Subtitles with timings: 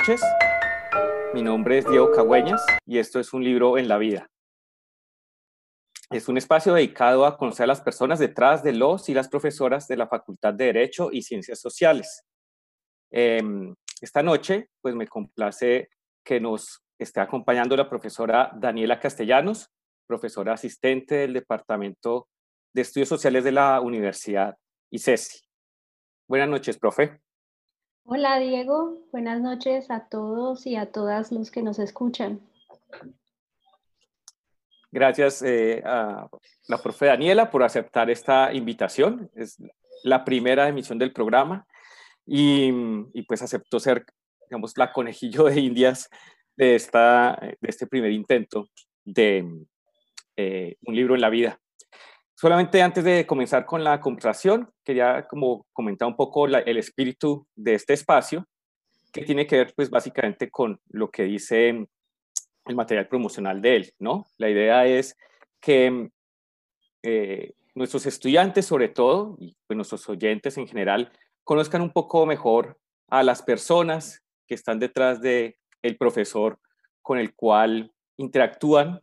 [0.00, 0.22] noches.
[1.34, 4.30] Mi nombre es Diego Cagüeñas y esto es un libro en la vida.
[6.10, 9.86] Es un espacio dedicado a conocer a las personas detrás de los y las profesoras
[9.88, 12.22] de la Facultad de Derecho y Ciencias Sociales.
[13.10, 15.90] Em, esta noche, pues me complace
[16.24, 19.68] que nos esté acompañando la profesora Daniela Castellanos,
[20.06, 22.28] profesora asistente del Departamento
[22.72, 24.56] de Estudios Sociales de la Universidad
[24.90, 25.40] ICESI.
[26.26, 27.20] Buenas noches, profe.
[28.04, 28.98] Hola, Diego.
[29.12, 32.40] Buenas noches a todos y a todas los que nos escuchan.
[34.90, 36.28] Gracias eh, a
[36.68, 39.30] la profe Daniela por aceptar esta invitación.
[39.34, 39.56] Es
[40.02, 41.66] la primera emisión del programa
[42.26, 42.72] y,
[43.28, 44.04] pues aceptó ser,
[44.48, 46.08] digamos, la conejillo de indias
[46.56, 48.66] de, esta, de este primer intento
[49.04, 49.66] de
[50.36, 51.60] eh, un libro en la vida.
[52.40, 57.74] Solamente antes de comenzar con la conversación, quería como comentar un poco el espíritu de
[57.74, 58.46] este espacio,
[59.12, 63.92] que tiene que ver pues básicamente con lo que dice el material promocional de él,
[63.98, 64.24] ¿no?
[64.38, 65.18] La idea es
[65.60, 66.08] que
[67.02, 71.12] eh, nuestros estudiantes sobre todo, y pues, nuestros oyentes en general,
[71.44, 76.58] conozcan un poco mejor a las personas que están detrás de el profesor
[77.02, 79.02] con el cual interactúan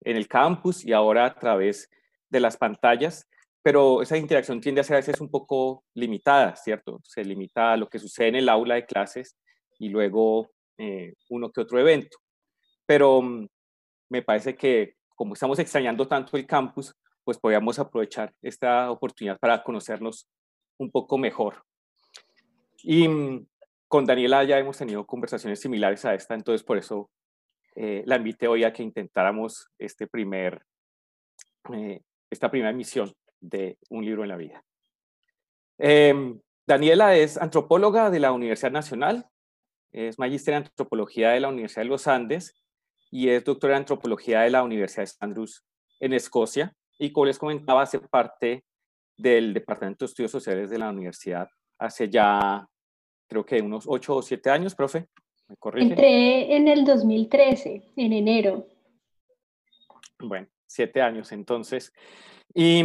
[0.00, 1.90] en el campus y ahora a través
[2.30, 3.28] de las pantallas,
[3.62, 7.00] pero esa interacción tiende a ser a veces un poco limitada, ¿cierto?
[7.04, 9.36] Se limita a lo que sucede en el aula de clases
[9.78, 12.18] y luego eh, uno que otro evento.
[12.86, 13.46] Pero mm,
[14.10, 19.62] me parece que como estamos extrañando tanto el campus, pues podríamos aprovechar esta oportunidad para
[19.64, 20.28] conocernos
[20.78, 21.64] un poco mejor.
[22.84, 23.46] Y mm,
[23.88, 27.10] con Daniela ya hemos tenido conversaciones similares a esta, entonces por eso
[27.74, 30.62] eh, la invité hoy a que intentáramos este primer
[31.74, 32.00] eh,
[32.30, 34.64] esta primera emisión de Un libro en la vida.
[35.78, 39.26] Em, Daniela es antropóloga de la Universidad Nacional,
[39.92, 42.54] es magíster en antropología de la Universidad de los Andes
[43.10, 45.64] y es doctora en antropología de la Universidad de Andrews
[46.00, 46.74] en Escocia.
[46.98, 48.64] Y como les comentaba, hace parte
[49.16, 52.68] del Departamento de Estudios Sociales de la universidad hace ya,
[53.28, 55.08] creo que unos ocho o siete años, profe.
[55.48, 58.66] ¿Me Entré en el 2013, en enero.
[60.18, 61.92] Bueno, siete años entonces.
[62.54, 62.82] Y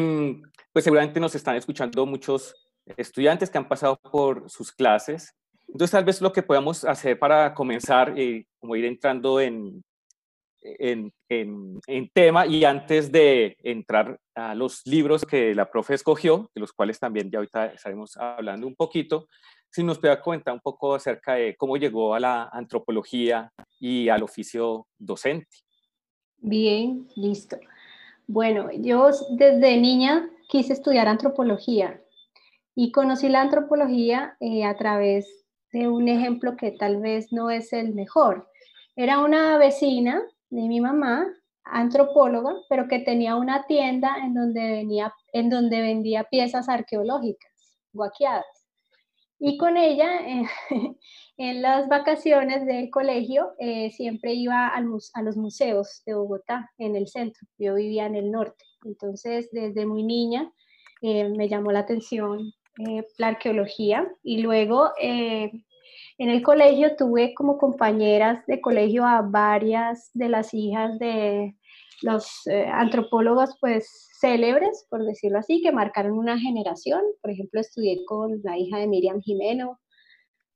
[0.72, 2.56] pues seguramente nos están escuchando muchos
[2.98, 5.36] estudiantes que han pasado por sus clases.
[5.68, 9.84] Entonces tal vez lo que podamos hacer para comenzar, eh, como ir entrando en,
[10.62, 16.62] en, en, tema y antes de entrar a los libros que la profe escogió, de
[16.62, 19.28] los cuales también ya ahorita estaremos hablando un poquito,
[19.72, 24.24] si nos puede comentar un poco acerca de cómo llegó a la antropología y al
[24.24, 25.58] oficio docente.
[26.38, 27.58] Bien, listo.
[28.28, 32.02] Bueno, yo desde niña quise estudiar antropología
[32.74, 37.74] y conocí la antropología eh, a través de un ejemplo que tal vez no es
[37.74, 38.48] el mejor.
[38.96, 41.28] Era una vecina de mi mamá,
[41.66, 47.52] antropóloga, pero que tenía una tienda en donde, venía, en donde vendía piezas arqueológicas,
[47.92, 48.63] guaqueadas.
[49.46, 50.46] Y con ella, eh,
[51.38, 57.10] en las vacaciones del colegio, eh, siempre iba a los museos de Bogotá, en el
[57.10, 57.46] centro.
[57.58, 58.64] Yo vivía en el norte.
[58.86, 60.50] Entonces, desde muy niña
[61.02, 62.54] eh, me llamó la atención
[63.18, 64.10] la arqueología.
[64.24, 65.62] Y luego, en
[66.18, 71.54] el colegio, tuve como compañeras de colegio a varias de las hijas de
[72.04, 77.02] los antropólogos, pues célebres, por decirlo así, que marcaron una generación.
[77.22, 79.80] Por ejemplo, estudié con la hija de Miriam Jimeno,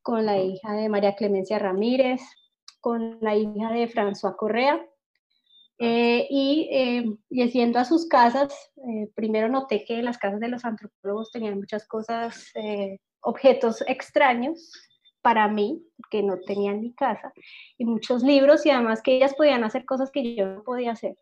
[0.01, 2.21] con la hija de María Clemencia Ramírez,
[2.79, 4.85] con la hija de François Correa.
[5.79, 10.65] Eh, y, eh, yendo a sus casas, eh, primero noté que las casas de los
[10.65, 14.71] antropólogos tenían muchas cosas, eh, objetos extraños
[15.21, 17.33] para mí, que no tenían mi casa,
[17.77, 21.15] y muchos libros, y además que ellas podían hacer cosas que yo no podía hacer.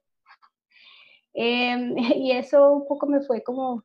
[1.36, 3.84] Em, y eso un poco me fue como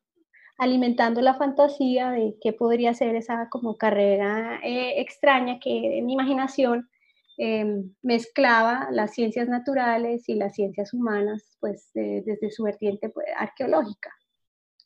[0.57, 6.13] alimentando la fantasía de qué podría ser esa como carrera eh, extraña que en mi
[6.13, 6.89] imaginación
[7.37, 14.11] em, mezclaba las ciencias naturales y las ciencias humanas, pues desde su vertiente pues, arqueológica.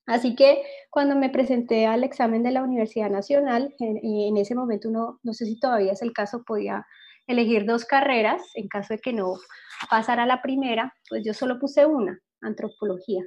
[0.08, 4.90] Así que cuando me presenté al examen de la Universidad Nacional, en, en ese momento
[4.90, 6.86] uno, no sé si todavía es el caso, podía
[7.28, 9.34] elegir dos carreras, en caso de que no
[9.90, 13.24] pasara la primera, pues yo solo puse una, antropología.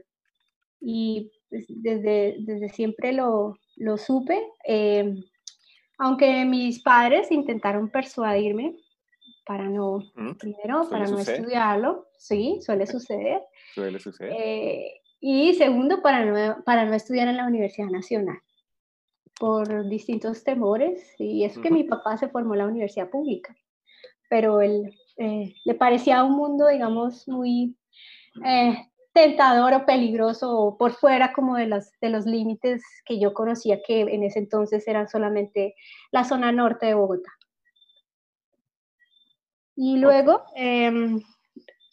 [0.81, 5.15] Y pues, desde, desde siempre lo, lo supe, eh,
[5.99, 8.77] aunque mis padres intentaron persuadirme
[9.45, 10.01] para no,
[10.39, 13.41] primero, para no estudiarlo, sí, suele suceder.
[13.75, 14.35] Suele suceder.
[14.39, 18.39] Eh, y segundo, para no, para no estudiar en la Universidad Nacional,
[19.41, 23.57] por distintos temores, y es que mi papá se formó en la universidad pública.
[24.29, 27.77] pero él eh, le parecía un mundo, digamos, muy
[28.45, 28.77] eh,
[29.19, 33.81] tentador o peligroso o por fuera como de los, de los límites que yo conocía
[33.85, 35.75] que en ese entonces eran solamente
[36.13, 37.31] la zona norte de Bogotá.
[39.75, 41.21] Y luego, em,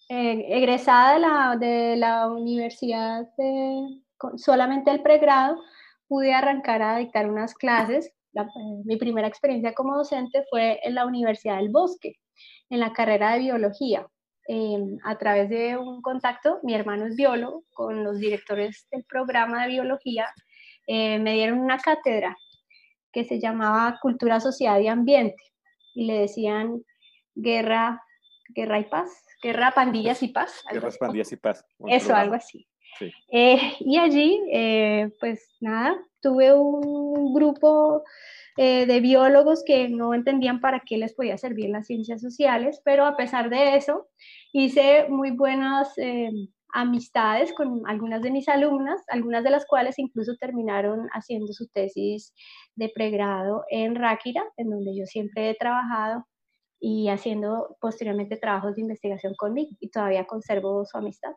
[0.10, 3.28] eh, egresada de la, de la universidad
[4.38, 5.58] solamente el pregrado,
[6.08, 8.12] pude arrancar a dictar unas clases.
[8.84, 12.14] mi primera experiencia como docente fue en la Universidad del Bosque,
[12.70, 14.08] en la carrera de biología.
[14.48, 19.64] Em, a través de un contacto, mi hermano es biólogo, con los directores del programa
[19.64, 20.28] de biología,
[20.86, 22.38] eh, me dieron una cátedra
[23.12, 25.42] que se llamaba Cultura, Sociedad y Ambiente,
[25.96, 26.84] y le decían
[27.34, 28.04] guerra,
[28.50, 29.10] guerra y paz,
[29.42, 30.64] guerra, pandillas y paz.
[30.72, 31.66] Guerras, pandillas y paz.
[31.88, 32.68] Eso, algo así.
[33.30, 38.04] Eh, y allí, eh, pues nada, tuve un grupo
[38.58, 43.06] eh, de biólogos que no entendían para qué les podía servir las ciencias sociales, pero
[43.06, 44.08] a pesar de eso,
[44.54, 45.94] hice muy buenas
[46.74, 52.34] amistades con algunas de mis alumnas, algunas de las cuales incluso terminaron haciendo su tesis
[52.76, 56.26] de pregrado en Ráquira, en donde yo siempre he trabajado
[56.80, 61.32] y haciendo posteriormente trabajos de investigación conmigo y todavía conservo su amistad.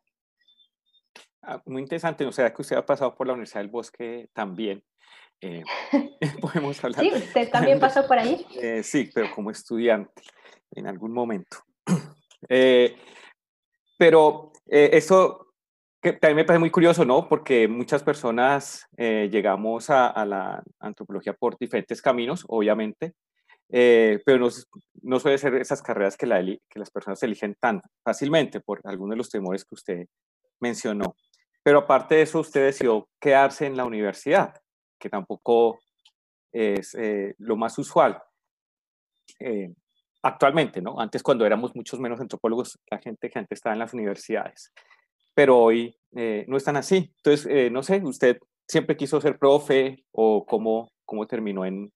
[1.43, 4.83] Ah, muy interesante, o sea que usted ha pasado por la Universidad del Bosque también.
[5.41, 5.63] Eh,
[6.41, 7.01] podemos hablar.
[7.01, 8.45] Sí, usted también pasó por ahí.
[8.61, 10.23] Eh, sí, pero como estudiante
[10.73, 11.59] en algún momento.
[12.49, 12.97] Eh,
[13.99, 15.53] pero eso
[16.01, 17.29] que también me parece muy curioso, ¿no?
[17.29, 23.15] Porque muchas personas llegamos a, a, la antropología por diferentes caminos, obviamente,
[23.69, 24.49] pero no,
[25.03, 29.15] no, suele ser esas carreras que, la, que las personas eligen tan fácilmente por algunos
[29.15, 30.07] de los temores que usted
[30.61, 31.17] mencionó.
[31.63, 34.55] Pero aparte de eso, usted decidió quedarse en la universidad,
[34.99, 35.81] que tampoco
[36.53, 38.23] es eh, lo más usual
[39.39, 39.75] eh,
[40.23, 40.99] actualmente, ¿no?
[40.99, 44.73] Antes cuando éramos muchos menos antropólogos, la gente que antes estaba en las universidades,
[45.35, 47.13] pero hoy eh, no están así.
[47.17, 51.93] Entonces, no sé, ¿usted siempre quiso ser profe o cómo, cómo terminó en,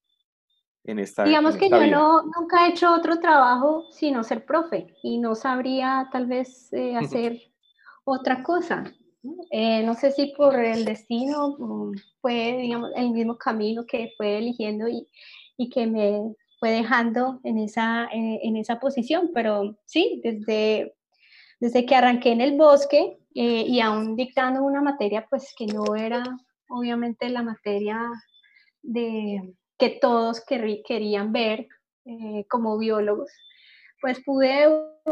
[0.85, 5.19] en esta Digamos que yo no, nunca he hecho otro trabajo sino ser profe y
[5.19, 7.52] no sabría tal vez hacer
[8.05, 8.93] otra cosa.
[9.51, 14.39] Eh, no sé si por el destino mm, fue, digamos, el mismo camino que fue
[14.39, 15.07] eligiendo y,
[15.71, 20.97] que me fue dejando en esa, en, esa posición, pero sí, desde,
[21.61, 25.95] desde que arranqué en el bosque eh, y aún dictando una materia, pues que no
[25.95, 26.25] era
[26.69, 28.11] obviamente la materia
[28.83, 31.69] de, que todos querían ver
[32.05, 33.31] eh, como biólogos,
[34.03, 34.67] pues pude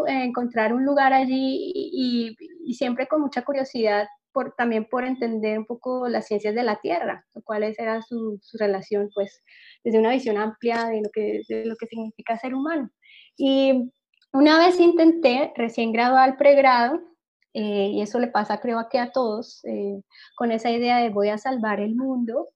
[0.09, 2.37] encontrar un lugar allí y,
[2.75, 7.25] siempre con mucha curiosidad por, también por entender un poco las ciencias de la Tierra,
[7.45, 9.43] cuál era su, su, relación, pues,
[9.83, 12.91] desde una visión amplia de lo, que, de lo que significa ser humano.
[13.37, 13.91] Y
[14.33, 17.01] una vez intenté, recién graduada al pregrado,
[17.55, 20.01] eh, y eso le pasa creo que a todos, eh,
[20.37, 22.49] con esa idea de voy a salvar el mundo,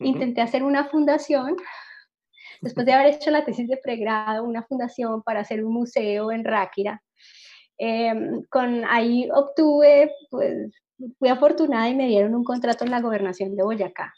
[0.00, 1.56] intenté hacer una fundación
[2.62, 6.44] después de haber hecho la tesis de pregrado, una fundación para hacer un museo en
[6.44, 7.02] Ráquira.
[7.76, 10.70] Em, con, ahí obtuve, pues
[11.18, 14.14] fui afortunada y me dieron un contrato en la gobernación de Boyacá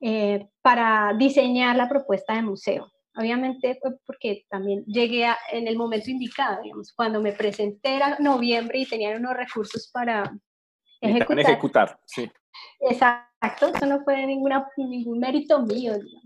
[0.00, 2.90] eh, para diseñar la propuesta de museo.
[3.16, 8.80] Obviamente fue porque también llegué en el momento indicado, digamos, cuando me presenté era noviembre
[8.80, 10.30] y tenían unos recursos para
[11.00, 11.38] ejecutar.
[11.38, 12.30] ejecutar sí.
[12.80, 15.94] Exacto, eso no fue ninguna, ningún mérito mío.
[15.94, 16.25] Digamos.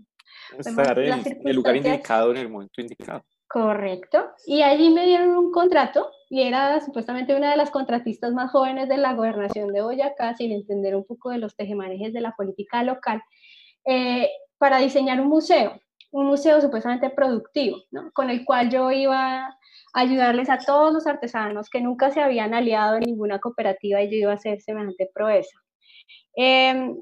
[0.57, 3.23] Estar en el lugar indicado en el momento indicado.
[3.47, 4.31] Correcto.
[4.45, 8.87] Y allí me dieron un contrato y era supuestamente una de las contratistas más jóvenes
[8.87, 12.81] de la gobernación de Boyacá, sin entender un poco de los tejemanejes de la política
[12.83, 13.21] local,
[13.85, 15.81] eh, para diseñar un museo,
[16.11, 18.11] un museo supuestamente productivo, ¿no?
[18.13, 19.57] con el cual yo iba a
[19.93, 24.17] ayudarles a todos los artesanos que nunca se habían aliado en ninguna cooperativa y yo
[24.17, 25.57] iba a hacer semejante proeza.
[26.35, 26.95] Em,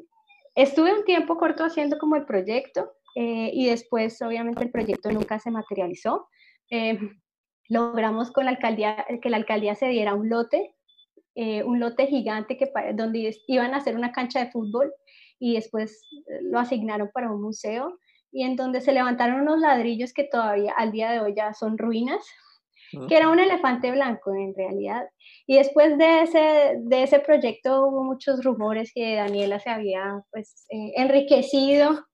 [0.55, 5.39] estuve un tiempo corto haciendo como el proyecto, eh, y después obviamente el proyecto nunca
[5.39, 6.27] se materializó.
[6.69, 6.99] Eh,
[7.67, 10.75] logramos con la alcaldía, que la alcaldía se diera un lote,
[11.35, 14.91] eh, un lote gigante que, donde iban a hacer una cancha de fútbol
[15.39, 16.01] y después
[16.41, 17.97] lo asignaron para un museo
[18.31, 21.77] y en donde se levantaron unos ladrillos que todavía al día de hoy ya son
[21.77, 22.23] ruinas,
[23.07, 25.07] que era un elefante blanco en realidad.
[25.47, 30.65] Y después de ese, de ese proyecto hubo muchos rumores que Daniela se había pues,
[30.69, 32.08] enriquecido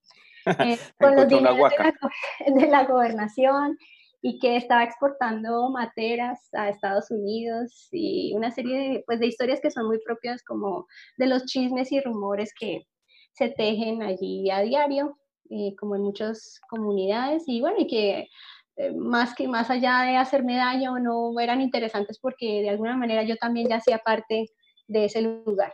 [0.46, 1.70] eh, con los dineros
[2.46, 3.76] de la, gobernación
[4.22, 9.60] y que estaba exportando materas a Estados Unidos y una serie de, pues, de historias
[9.60, 10.86] que son muy propias como
[11.16, 12.86] de los chismes y rumores que
[13.32, 15.18] se tejen allí a diario,
[15.50, 18.28] eh, como en muchas comunidades y bueno, y que
[18.76, 23.22] eh, más que más allá de hacerme daño, no eran interesantes porque de alguna manera
[23.22, 24.50] yo también ya hacía parte
[24.86, 25.72] de ese lugar.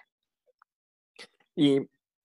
[1.57, 1.81] Y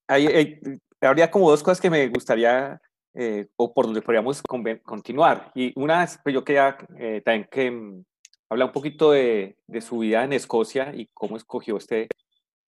[0.08, 0.60] hay,
[1.08, 2.80] habría como dos cosas que me gustaría,
[3.14, 5.52] eh, o por donde podríamos continuar.
[5.56, 8.04] Y una es, pues yo quería eh, también que mm,
[8.50, 12.08] habla un poquito de, de, su vida en Escocia y cómo escogió este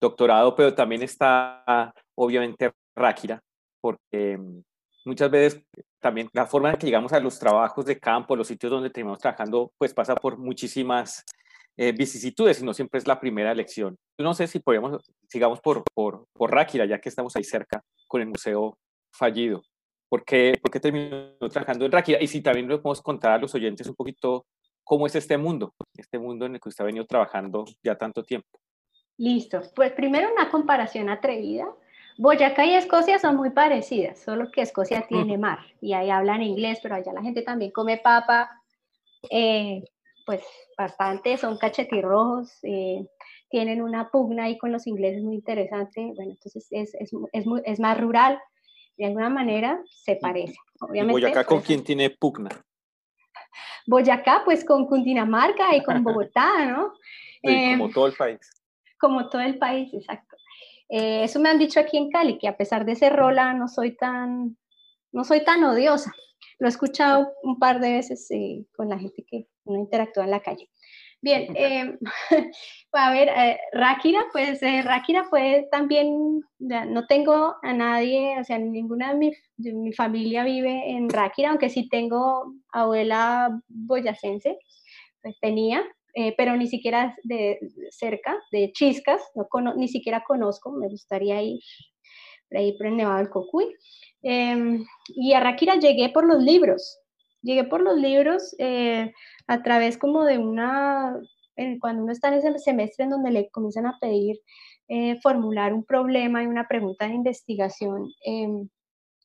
[0.01, 3.41] doctorado, pero también está obviamente Ráquira,
[3.81, 4.61] porque mm,
[5.05, 5.61] muchas veces
[5.99, 9.19] también la forma en que llegamos a los trabajos de campo, los sitios donde terminamos
[9.19, 11.23] trabajando, pues pasa por muchísimas
[11.81, 13.97] eh, vicisitudes y no siempre es la primera elección.
[14.17, 18.19] No sé si podríamos, sigamos por, por, por Ráquira, ya que estamos ahí cerca con
[18.19, 18.77] el museo
[19.13, 19.61] fallido.
[20.09, 22.21] ¿Por qué, ¿Por qué terminó trabajando en Ráquira?
[22.21, 24.45] Y si también le podemos contar a los oyentes un poquito
[24.83, 28.23] cómo es este mundo, este mundo en el que usted ha venido trabajando ya tanto
[28.23, 28.59] tiempo.
[29.17, 29.61] Listo.
[29.73, 31.65] Pues primero una comparación atrevida.
[32.17, 36.79] Boyacá y Escocia son muy parecidas, solo que Escocia tiene mar y ahí hablan inglés,
[36.83, 38.49] pero allá la gente también come papa,
[39.29, 39.85] eh,
[40.29, 40.43] pues
[40.77, 43.03] bastante, son cachetirrojos, eh,
[43.49, 47.79] tienen una pugna ahí con los ingleses muy interesante, bueno, entonces es, es, es, es
[47.79, 48.39] más rural,
[48.95, 50.53] de alguna manera se parece.
[50.81, 52.49] Obviamente, ¿Boyacá con pues, quién tiene pugna?
[53.87, 56.93] Boyacá, pues con Cundinamarca y con Bogotá, ¿no?
[57.41, 58.39] como em, todo el país.
[58.99, 60.37] Como todo el país, exacto.
[60.89, 63.67] Eh, eso me han dicho aquí en Cali, que a pesar de ser rola, no
[63.67, 64.55] soy tan,
[65.11, 66.13] no soy tan odiosa.
[66.59, 70.31] Lo he escuchado un par de veces eh, con la gente que no interactúa en
[70.31, 70.69] la calle.
[71.21, 71.97] Bien, eh,
[72.93, 78.57] a ver, eh, Ráquira, pues eh, Ráquira fue también, no tengo a nadie, o sea,
[78.57, 84.57] ninguna de mi, familia vive en Ráquira, aunque sí tengo abuela boyacense,
[85.21, 85.83] pues tenía,
[86.13, 87.59] eh, pero ni siquiera de
[87.91, 91.59] cerca, de Chiscas, no ni siquiera conozco, me gustaría ir
[92.47, 93.75] por ahí por el Nevado del Cocuy.
[94.21, 96.98] Em, y a Ráquira llegué por los libros,
[97.41, 98.55] llegué por los libros
[99.47, 101.19] a través como de una,
[101.79, 104.39] cuando uno está en ese semestre en donde le comienzan a pedir
[104.91, 108.67] eh, formular un problema y una pregunta de investigación, em,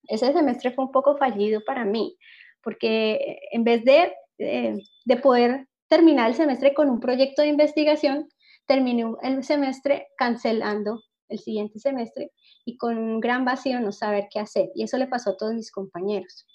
[0.09, 2.18] ese semestre fue un poco fallido para mí,
[2.62, 8.28] porque en vez de, eh, de poder terminar el semestre con un proyecto de investigación,
[8.66, 12.30] terminé el semestre cancelando el siguiente semestre
[12.66, 14.68] y con un gran vacío no saber qué hacer.
[14.75, 16.47] Y eso le pasó a todos mis compañeros.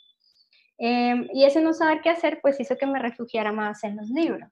[0.79, 4.09] Em, y ese no saber qué hacer, pues hizo que me refugiara más en los
[4.09, 4.49] libros.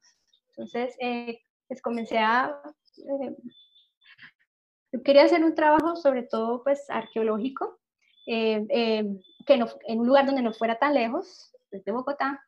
[0.49, 2.61] Entonces, eh, pues comencé a...
[2.97, 3.35] Eh,
[5.05, 7.79] quería hacer un trabajo sobre todo pues arqueológico,
[8.25, 9.05] eh,
[9.45, 12.43] que no, en un lugar donde no fuera tan lejos, desde Bogotá,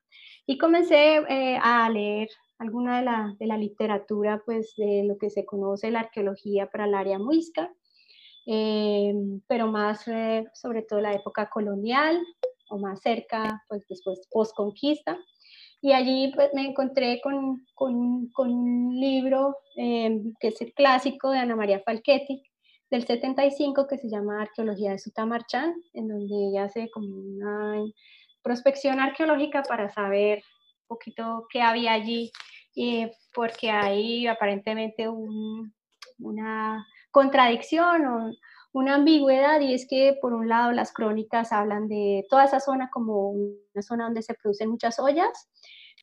[0.46, 1.24] y comencé
[1.62, 6.02] a leer alguna de la, de la, literatura pues de lo que se conoce la
[6.02, 7.72] arqueología para el área muisca,
[8.46, 10.04] pero más
[10.54, 12.20] sobre todo la época colonial,
[12.70, 15.18] o más cerca, pues después post-conquista.
[15.82, 21.32] Y allí pues, me encontré con, con, con un libro em, que es el clásico
[21.32, 22.44] de Ana María Falchetti,
[22.90, 27.84] del 75, que se llama Arqueología de Sutamarchán, en donde ella hace como una
[28.42, 32.32] prospección arqueológica para saber un poquito qué había allí,
[33.34, 35.74] porque hay aparentemente un,
[36.20, 38.32] una contradicción o
[38.72, 42.90] una ambigüedad y es que por un lado las crónicas hablan de toda esa zona
[42.92, 45.50] como una zona donde se producen muchas ollas,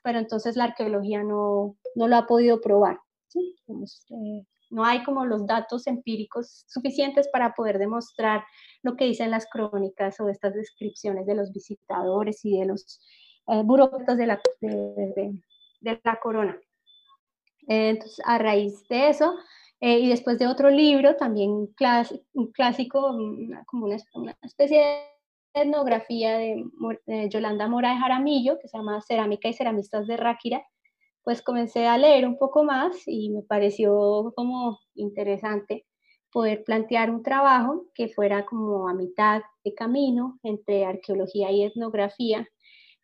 [0.02, 2.98] pero entonces la arqueología no, no lo ha podido probar.
[3.34, 8.44] Eh, no hay como los datos empíricos suficientes para poder demostrar
[8.82, 13.00] lo que dicen las crónicas o estas descripciones de los visitadores y de los
[13.48, 15.40] eh, burócratas de la, de,
[15.80, 16.58] de la corona.
[17.68, 19.34] Entonces, a raíz de eso,
[19.80, 21.72] eh, y después de otro libro, también un
[22.52, 23.14] clásico,
[23.66, 26.64] como una, especie de etnografía de,
[27.28, 30.64] Yolanda Mora de Jaramillo, que se llama Cerámica y Ceramistas de Ráquira,
[31.22, 35.84] pues comencé a leer un poco más y me pareció como interesante
[36.32, 42.46] poder plantear un trabajo que fuera como a mitad de camino entre arqueología y etnografía.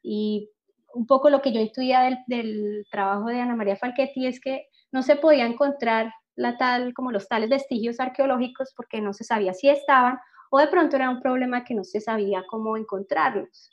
[0.02, 0.50] Y
[0.94, 4.66] un poco lo que yo estudié del, del trabajo de Ana María Falchetti es que
[4.92, 9.54] no se podía encontrar la tal, como los tales vestigios arqueológicos porque no se sabía
[9.54, 10.18] si estaban
[10.50, 13.70] o de pronto era un problema que no se sabía cómo encontrarlos.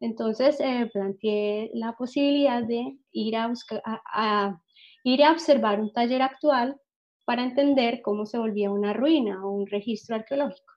[0.00, 4.60] Entonces eh, planteé la posibilidad de ir a, buscar, a,
[5.02, 6.78] ir a observar un taller actual
[7.24, 10.74] para entender cómo se volvía una ruina o un registro arqueológico.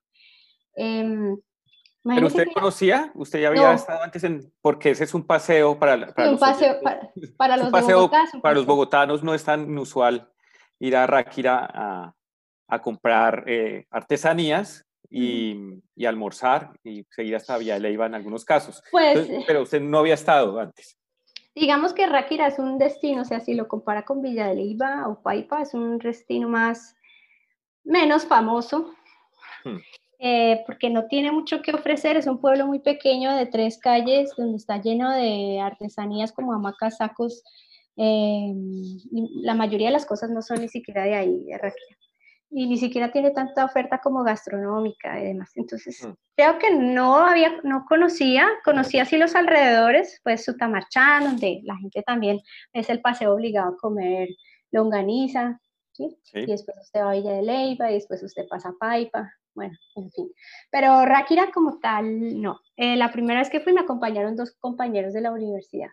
[0.76, 1.38] Em,
[2.04, 3.12] ¿Pero usted conocía?
[3.16, 4.52] ¿Usted ya había estado antes en...?
[4.62, 6.82] Porque ese es un paseo para, para, un paseo
[7.38, 7.70] para, los,
[8.42, 10.33] para los bogotanos no es tan inusual
[10.80, 12.14] ir a Ráquira a,
[12.68, 15.56] a comprar eh, artesanías y,
[15.96, 18.82] y, almorzar y seguir hasta Villa Leyva en algunos casos.
[18.92, 20.98] Pues, pero usted no había estado antes.
[21.56, 25.08] Digamos que Ráquira es un destino, o sea, si lo compara con Villa de Leyva
[25.08, 26.96] o Paipa, es un destino más,
[27.84, 28.92] menos famoso,
[29.64, 29.78] hmm.
[30.18, 34.34] eh, porque no tiene mucho que ofrecer, es un pueblo muy pequeño de tres calles,
[34.36, 37.44] donde está lleno de artesanías como hamacas, sacos,
[37.98, 38.54] eh,
[39.42, 41.98] la mayoría de las cosas no son ni siquiera de ahí, de Ráquira
[42.56, 45.52] y ni siquiera tiene tanta oferta como gastronómica y demás.
[45.56, 46.12] Entonces, mm.
[46.36, 52.04] creo que no había, no conocía, conocía así los alrededores, pues Sutamarchán, donde la gente
[52.04, 54.30] también es el paseo obligado a comer
[54.72, 55.60] longaniza,
[55.94, 56.16] ¿sí?
[56.34, 59.76] Y después usted va a Villa de Leyva y después usted pasa a Paipa, bueno,
[59.96, 60.32] en fin.
[60.70, 62.60] Pero Ráquira como tal, no.
[62.78, 65.90] Eh, la primera vez que fui me acompañaron dos compañeros de la universidad.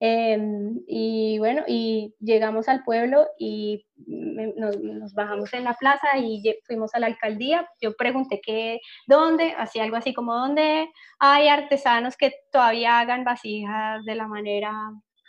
[0.00, 6.94] Em, y bueno, y llegamos al pueblo y nos, bajamos en la plaza y fuimos
[6.94, 7.68] a la alcaldía.
[7.80, 14.04] Yo pregunté qué, dónde, hacía algo así como dónde hay artesanos que todavía hagan vasijas
[14.04, 14.72] de la manera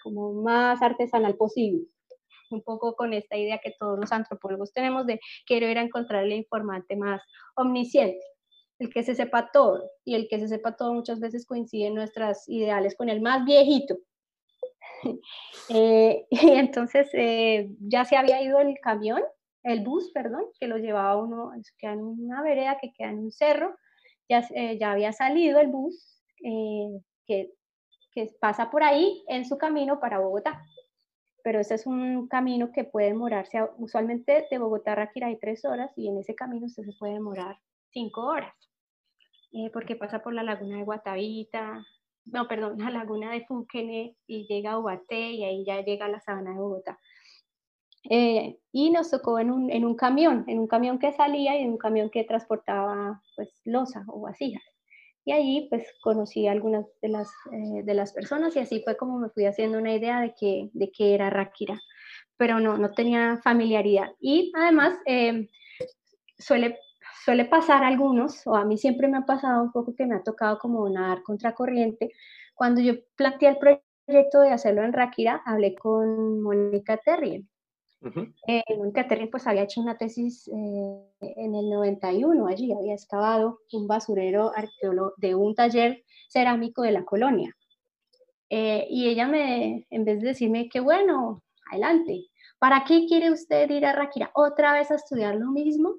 [0.03, 1.86] como más artesanal posible.
[2.51, 6.24] Un poco con esta idea que todos los antropólogos tenemos de quiero ir a encontrar
[6.25, 7.22] el informante más
[7.55, 8.24] omnisciente
[8.79, 11.95] el que se sepa todo, y el que se sepa todo muchas veces coincide en
[11.95, 13.95] nuestras ideales con el más viejito,
[15.70, 19.22] Eh, y entonces eh, ya se había ido el camión,
[19.63, 23.32] el bus, perdón, que lo llevaba uno, que en una vereda que queda en un
[23.32, 23.75] cerro,
[24.30, 27.51] ya, eh, ya había salido el bus que,
[28.12, 30.62] que pasa por ahí en su camino para Bogotá.
[31.44, 35.65] Pero ese es un camino que puede demorarse, usualmente de Bogotá a Ráquira hay tres
[35.65, 37.58] horas y en ese camino usted se puede demorar
[37.92, 38.54] cinco horas,
[39.72, 41.86] porque pasa por la laguna de Guatavita,
[42.25, 46.09] no, perdón, la laguna de Funquene y llega a Ubaté y ahí ya llega a
[46.09, 46.99] la sabana de Bogotá.
[48.09, 51.63] Eh, y nos tocó en un, en un, camión, en un camión que salía y
[51.63, 54.63] en un camión que transportaba pues losa o vasijas.
[55.23, 58.95] Y ahí pues conocí a algunas de las, eh, de las personas y así fue
[58.95, 61.81] como me fui haciendo una idea de que, de que era Ráquira,
[62.38, 64.11] pero no, no tenía familiaridad.
[64.19, 65.47] Y además eh,
[66.38, 66.77] suele
[67.25, 70.15] suele pasar a algunos, o a mí siempre me ha pasado un poco que me
[70.15, 72.11] ha tocado como nadar contracorriente.
[72.53, 77.49] Cuando yo planteé el proyecto de hacerlo en Ráquira, hablé con Mónica Terrien.
[78.47, 83.61] Eh, Mónica Terrien pues había hecho una tesis eh, en el 91, allí había excavado
[83.73, 87.55] un basurero arqueólogo de un taller cerámico de la colonia.
[88.51, 92.27] Eh, y ella me, en vez de decirme que bueno, adelante,
[92.59, 94.29] ¿para qué quiere usted ir a Ráquira?
[94.35, 95.95] ¿Otra vez a estudiar lo mismo?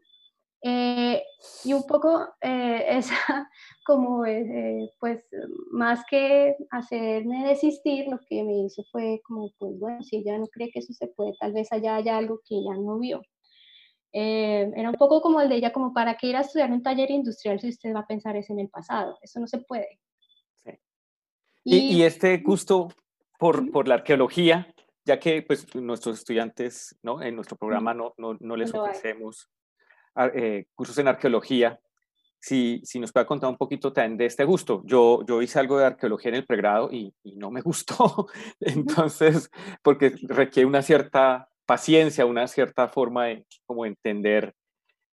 [0.62, 1.23] Eh,
[1.64, 3.51] y un poco eh, esa,
[3.85, 5.25] como, eh, pues,
[5.71, 10.47] más que hacerme desistir, lo que me hizo fue como, pues, bueno, si ella no
[10.47, 13.23] cree que eso se puede, tal vez allá haya algo que ella no vio.
[14.12, 17.11] era un poco como el de ella, como para qué ir a estudiar un taller
[17.11, 20.01] industrial si usted va a pensar es en el pasado, eso no se puede.
[20.64, 20.71] Sí.
[21.64, 22.88] Y, y, este gusto
[23.38, 24.73] por, por la arqueología,
[25.05, 27.23] ya que pues nuestros estudiantes, ¿no?
[27.23, 29.51] En nuestro programa no, no, no les ofrecemos
[30.35, 31.79] eh, cursos en arqueología,
[32.40, 34.83] si, si, nos puede contar un poquito también de este gusto.
[34.85, 38.29] Yo, yo hice algo de arqueología en el pregrado y, y no me gustó,
[38.61, 39.50] entonces,
[39.83, 44.55] porque requiere una cierta paciencia, una cierta forma de como entender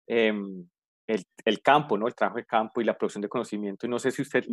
[0.08, 0.68] em,
[1.08, 2.08] el, el, campo, ¿no?
[2.08, 3.86] el trabajo de campo y la producción de conocimiento.
[3.86, 4.44] Y no sé si usted,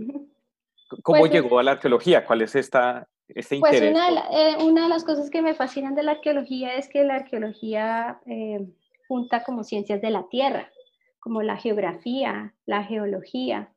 [1.02, 2.24] ¿cómo pues, llegó a la arqueología?
[2.24, 3.94] ¿Cuál es esta, este pues interés?
[3.94, 7.02] Una de, eh, una de, las cosas que me fascinan de la arqueología es que
[7.04, 8.20] la arqueología...
[8.26, 8.64] Eh,
[9.08, 10.70] junta como ciencias de la tierra,
[11.18, 13.72] como la geografía, la geología,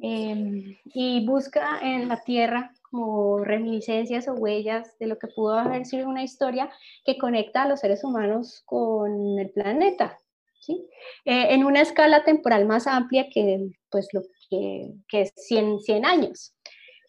[0.00, 5.84] em, y busca en la tierra como reminiscencias o huellas de lo que pudo haber
[5.86, 6.70] sido una historia
[7.04, 10.18] que conecta a los seres humanos con el planeta,
[10.60, 10.88] ¿sí?
[11.24, 16.04] Eh, en una escala temporal más amplia que, pues, lo que, que es 100, 100
[16.04, 16.54] años.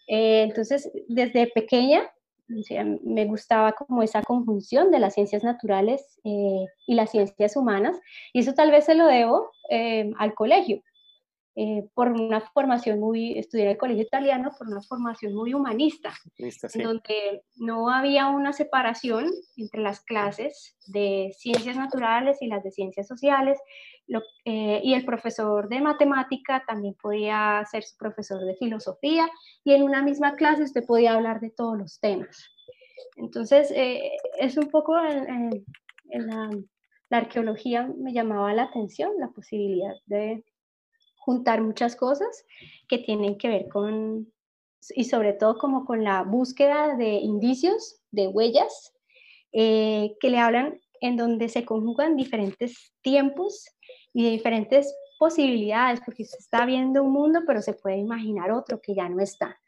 [0.08, 2.12] Eh, entonces, desde pequeña
[2.48, 8.00] me gustaba como esa conjunción de las ciencias naturales eh, y las ciencias humanas,
[8.34, 10.82] y eso tal vez se lo debo eh, al colegio.
[11.58, 16.14] Eh, por una formación muy, estudié en el colegio italiano por una formación muy humanista,
[16.74, 23.08] donde no había una separación entre las clases de ciencias naturales y las de ciencias
[23.08, 23.58] sociales,
[24.44, 29.26] eh, y el profesor de matemática también podía ser su profesor de filosofía,
[29.64, 32.50] y en una misma clase usted podía hablar de todos los temas.
[33.16, 35.64] Entonces, eh, es un poco en,
[36.10, 36.50] la,
[37.10, 40.44] la arqueología me llamaba la atención la posibilidad de
[41.26, 42.46] juntar muchas cosas
[42.88, 44.32] que tienen que ver con,
[44.96, 48.94] y sobre todo como con la búsqueda de indicios, de huellas,
[49.52, 53.66] eh, que le hablan en donde se conjugan diferentes tiempos
[54.14, 58.94] y diferentes posibilidades, porque se está viendo un mundo, pero se puede imaginar otro que
[58.94, 59.60] ya no está.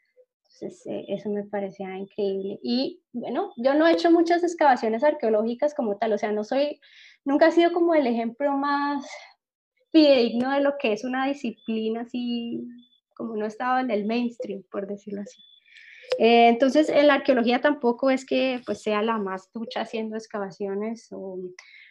[0.44, 2.58] Entonces, eh, eso me parecía increíble.
[2.62, 6.80] Y bueno, yo no he hecho muchas excavaciones arqueológicas como tal, o sea, no soy,
[7.24, 9.04] nunca he sido como el ejemplo más
[9.90, 12.62] fidedigno de lo que es una disciplina así,
[13.14, 15.40] como no estaba en el mainstream, por decirlo así.
[16.18, 21.08] Eh, entonces, en la arqueología tampoco es que pues, sea la más ducha haciendo excavaciones
[21.12, 21.38] o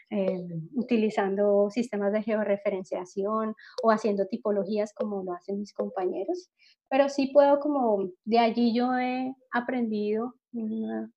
[0.10, 0.41] eh,
[0.73, 6.49] utilizando sistemas de georreferenciación o haciendo tipologías como lo hacen mis compañeros,
[6.89, 10.33] pero sí puedo como de allí yo he aprendido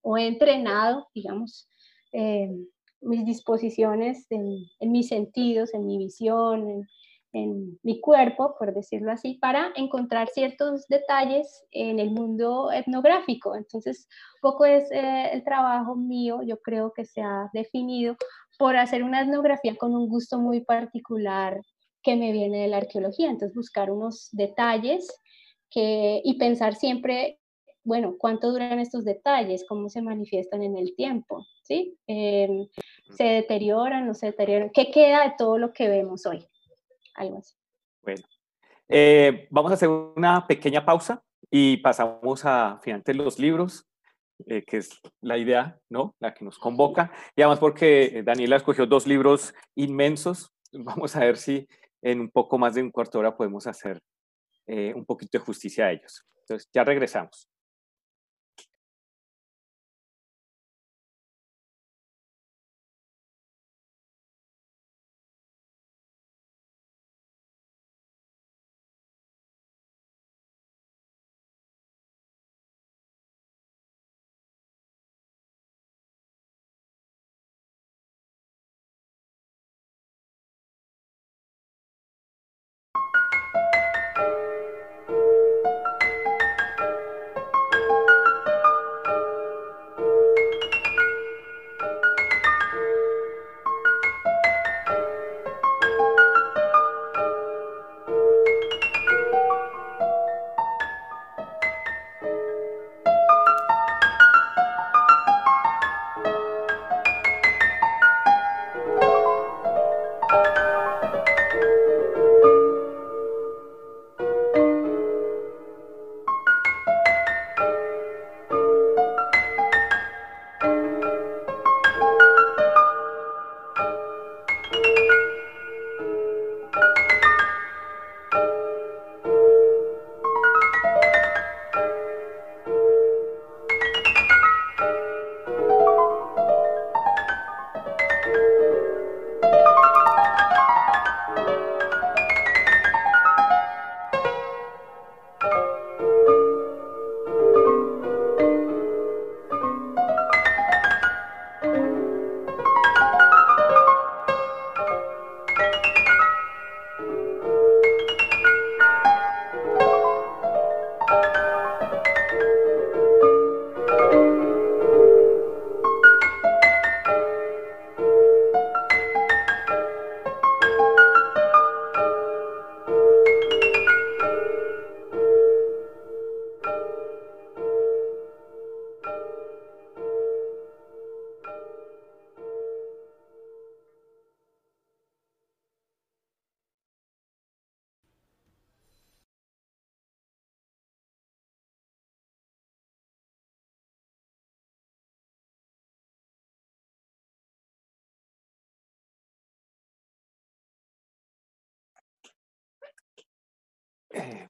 [0.03, 1.69] o he entrenado, digamos,
[2.13, 2.51] eh,
[3.01, 6.87] mis disposiciones en, mis sentidos, en mi visión,
[7.33, 13.55] en, mi cuerpo, por decirlo así, para encontrar ciertos detalles en el mundo etnográfico.
[13.55, 14.09] Entonces,
[14.43, 18.17] poco es eh, el trabajo mío, yo creo que se ha definido
[18.59, 21.61] por hacer una etnografía con un gusto muy particular
[22.03, 23.31] que me viene de la arqueología.
[23.31, 25.09] Entonces, buscar unos detalles
[25.71, 27.39] que, y pensar siempre,
[27.85, 29.65] bueno, ¿cuánto duran estos detalles?
[29.69, 31.47] ¿Cómo se manifiestan en el tiempo?
[31.63, 31.97] ¿Sí?
[32.07, 32.67] Em,
[33.17, 34.07] ¿Se deterioran?
[34.07, 34.71] ¿No se deterioran?
[34.71, 36.47] ¿Qué queda de todo lo que vemos hoy?
[38.03, 38.23] Bueno,
[38.89, 43.87] eh, vamos a hacer una pequeña pausa y pasamos a finalmente los libros,
[44.47, 46.15] eh, que es la idea, ¿no?
[46.19, 47.13] La que nos convoca.
[47.37, 50.53] Y además porque Daniela escogió dos libros inmensos.
[50.73, 51.69] Vamos a ver si
[52.01, 54.01] en un poco más de un cuarto de hora podemos hacer
[54.67, 56.25] eh, un poquito de justicia a ellos.
[56.43, 57.50] Entonces, ya regresamos.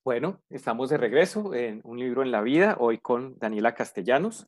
[0.04, 4.46] Bueno, estamos de regreso en Un libro en la vida, hoy con Daniela Castellanos.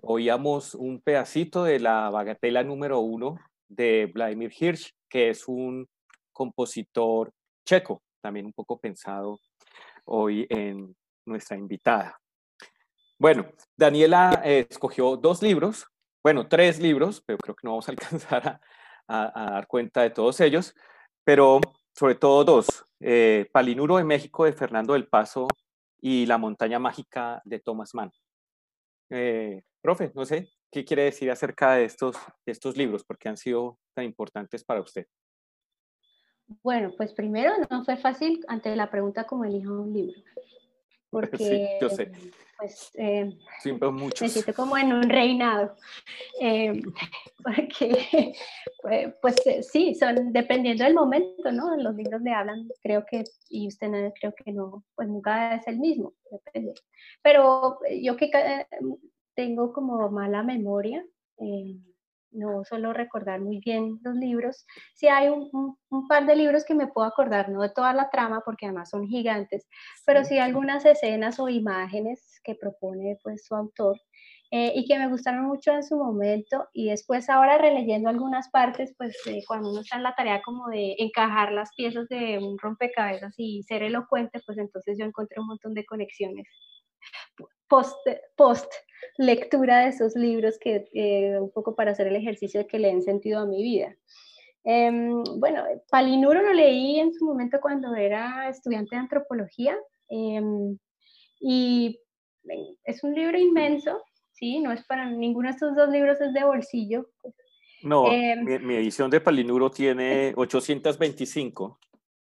[0.00, 5.88] Oíamos un pedacito de la bagatela número uno de Vladimir Hirsch, que es un
[6.32, 7.32] compositor
[7.64, 9.40] checo, también un poco pensado
[10.04, 12.16] hoy en nuestra invitada.
[13.18, 15.86] Bueno, Daniela eh, escogió dos libros,
[16.22, 18.60] bueno, tres libros, pero creo que no vamos a alcanzar
[19.08, 20.74] a dar cuenta de todos ellos,
[21.24, 21.60] pero
[21.92, 25.46] sobre todo dos, eh, Palinuro de México de Fernando del Paso
[26.00, 28.10] y La montaña mágica de Thomas Mann.
[29.10, 33.04] Eh, profe, no sé, ¿qué quiere decir acerca de estos, estos libros?
[33.04, 35.06] ¿Por qué han sido tan importantes para usted?
[36.62, 40.20] Bueno, pues primero no fue fácil ante la pregunta cómo elijo un libro.
[41.20, 42.12] porque yo sé.
[42.58, 43.36] pues eh,
[43.92, 44.22] muchos.
[44.22, 45.74] me siento como en un reinado.
[46.40, 46.82] Eh,
[47.44, 48.34] porque,
[48.82, 51.76] pues, pues eh, sí, son dependiendo del momento, ¿no?
[51.76, 55.66] Los libros le hablan, creo que, y usted no, creo que no, pues nunca es
[55.66, 56.74] el mismo, depende.
[57.22, 58.30] Pero yo que
[59.34, 61.04] tengo como mala memoria,
[62.30, 65.48] no solo recordar muy bien los libros, sí hay un,
[66.08, 69.06] par de libros que me puedo acordar, no de toda la trama, porque además son
[69.06, 69.66] gigantes,
[70.04, 70.38] pero sí.
[70.38, 73.96] algunas escenas o imágenes que propone pues su autor
[74.52, 78.94] eh, y que me gustaron mucho en su momento y después ahora releyendo algunas partes,
[78.96, 82.56] pues eh, cuando uno está en la tarea como de encajar las piezas de un
[82.58, 86.46] rompecabezas y ser elocuente, pues entonces yo encontré un montón de conexiones
[87.68, 87.96] post,
[88.36, 88.72] post
[89.18, 92.88] lectura de esos libros que eh, un poco para hacer el ejercicio de que le
[92.88, 93.96] den sentido a mi vida.
[94.64, 100.76] Em, bueno, Palinuro lo leí en su momento cuando era estudiante de antropología em,
[101.40, 102.00] y
[102.84, 104.60] es un libro inmenso, ¿sí?
[104.60, 107.08] No es para ninguno de estos dos libros es de bolsillo.
[107.82, 111.78] No, em, mi, edición de Palinuro tiene 825.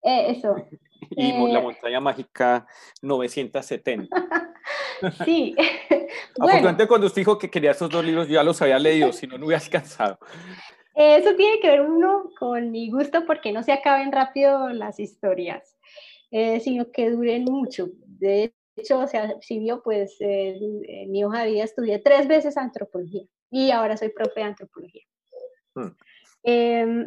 [0.03, 0.57] Eh, eso.
[1.11, 2.66] y la eh, montaña mágica
[3.03, 4.09] 970.
[5.25, 5.55] sí.
[6.39, 6.77] bueno.
[6.89, 9.39] cuando usted dijo que quería esos dos libros, yo ya los había leído, si no,
[9.39, 10.19] no hubiera alcanzado.
[10.95, 15.79] Eso tiene que ver uno con mi gusto porque no se acaben rápido las historias,
[16.31, 17.89] eh, sino que duren mucho.
[18.05, 22.57] De hecho, o sea, si vio, pues en mi hoja de vida estudié tres veces
[22.57, 25.03] antropología y ahora soy profe de antropología.
[25.75, 25.97] Hmm.
[26.43, 27.05] Em,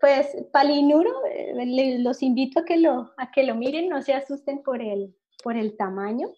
[0.00, 4.62] pues Palinuro, eh, los invito a que lo, a que lo miren, no se asusten
[4.62, 6.28] por el, por el tamaño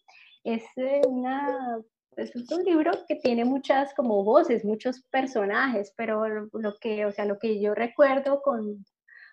[0.45, 1.81] es, eh, una,
[2.17, 7.25] es un libro que tiene muchas como voces, muchos personajes, pero lo, que, o sea,
[7.25, 8.85] lo que yo recuerdo con,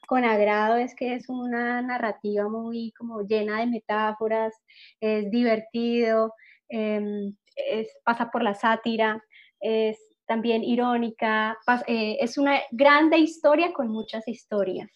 [0.08, 4.54] con agrado es que es una narrativa muy como llena de metáforas,
[5.02, 6.34] es divertido,
[6.70, 9.22] em, es, pasa por la sátira,
[9.60, 14.90] es también irónica, eh, es una grande historia con muchas historias.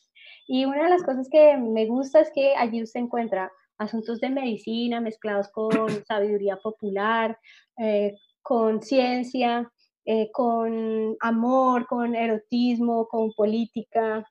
[0.48, 4.30] Y una de las cosas que me gusta es que allí usted encuentra asuntos de
[4.30, 5.70] medicina mezclados con
[6.08, 7.38] sabiduría popular,
[7.78, 9.72] eh, con ciencia,
[10.06, 14.24] eh, con amor, con erotismo, con política,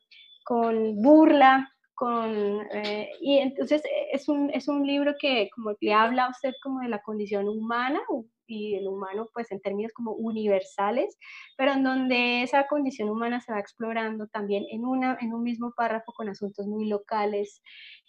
[0.45, 6.27] con burla, con, eh, y entonces es un, es un libro que como le habla
[6.27, 8.01] a usted como de la condición humana
[8.47, 11.17] y el humano pues en términos como universales,
[11.57, 15.73] pero en donde esa condición humana se va explorando también en, una, en un mismo
[15.77, 17.63] párrafo con asuntos muy locales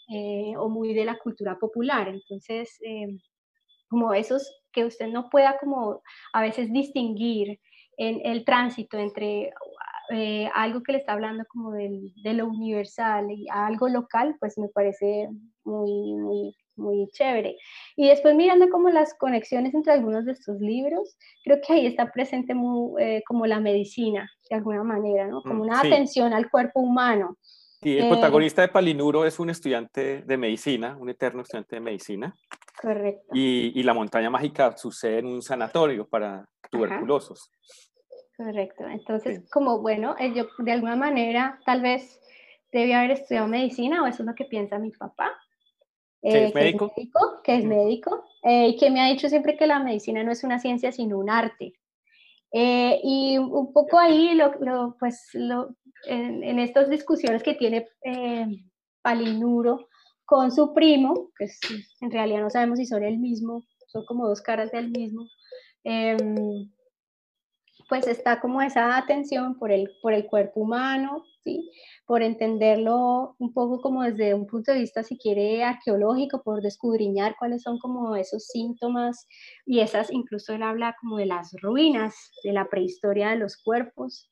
[0.07, 2.07] eh, o muy de la cultura popular.
[2.07, 3.07] Entonces, eh,
[3.89, 6.01] como esos que usted no pueda como
[6.33, 7.59] a veces distinguir
[7.97, 9.51] en el tránsito entre
[10.11, 14.59] eh, algo que le está hablando como del, de lo universal y algo local, pues
[14.59, 15.27] me parece
[15.63, 17.55] muy, muy, muy chévere.
[17.95, 22.11] Y después mirando como las conexiones entre algunos de estos libros, creo que ahí está
[22.11, 25.41] presente muy, como la medicina, de alguna manera, ¿no?
[25.41, 27.37] Como mm, una atención al cuerpo humano.
[27.85, 32.35] Sí, el protagonista de Palinuro es un estudiante de medicina, un eterno estudiante de medicina.
[32.81, 33.27] Correcto.
[33.31, 37.51] Y, la montaña mágica sucede en un sanatorio para tuberculosos.
[38.35, 38.85] Correcto.
[38.87, 42.19] Entonces, como bueno, eh, yo de alguna manera tal vez
[42.71, 45.31] debía haber estudiado medicina, o eso es lo que piensa mi papá.
[46.23, 46.91] ¿Que es médico?
[46.95, 49.77] Que es médico, que es médico eh, y que me ha dicho siempre que la
[49.77, 51.75] medicina no es una ciencia, sino un arte.
[52.51, 55.75] Eh, y un poco ahí, lo, pues, lo,
[56.07, 58.47] en, estas discusiones que tiene eh,
[59.01, 59.87] Palinuro
[60.25, 61.47] con su primo, que
[62.01, 65.27] en realidad no sabemos si son el mismo, son como dos caras del mismo,
[65.83, 66.69] em,
[67.87, 71.69] pues está como esa atención por el, por el cuerpo humano, ¿sí?
[72.05, 77.35] por entenderlo un poco como desde un punto de vista, si quiere, arqueológico, por descudriñar
[77.37, 79.27] cuáles son como esos síntomas
[79.65, 84.29] y esas, incluso él habla como de las ruinas de la prehistoria de los cuerpos.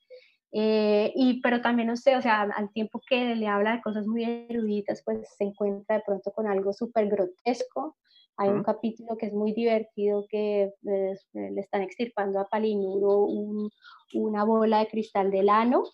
[0.56, 4.22] Eh, y, pero también usted, o sea, al tiempo que le habla de cosas muy
[4.48, 7.96] eruditas, pues se encuentra de pronto con algo súper grotesco.
[8.36, 13.26] Hay un capítulo que es muy divertido que pues, le están extirpando a Palinuro
[14.14, 15.84] una bola de cristal del ano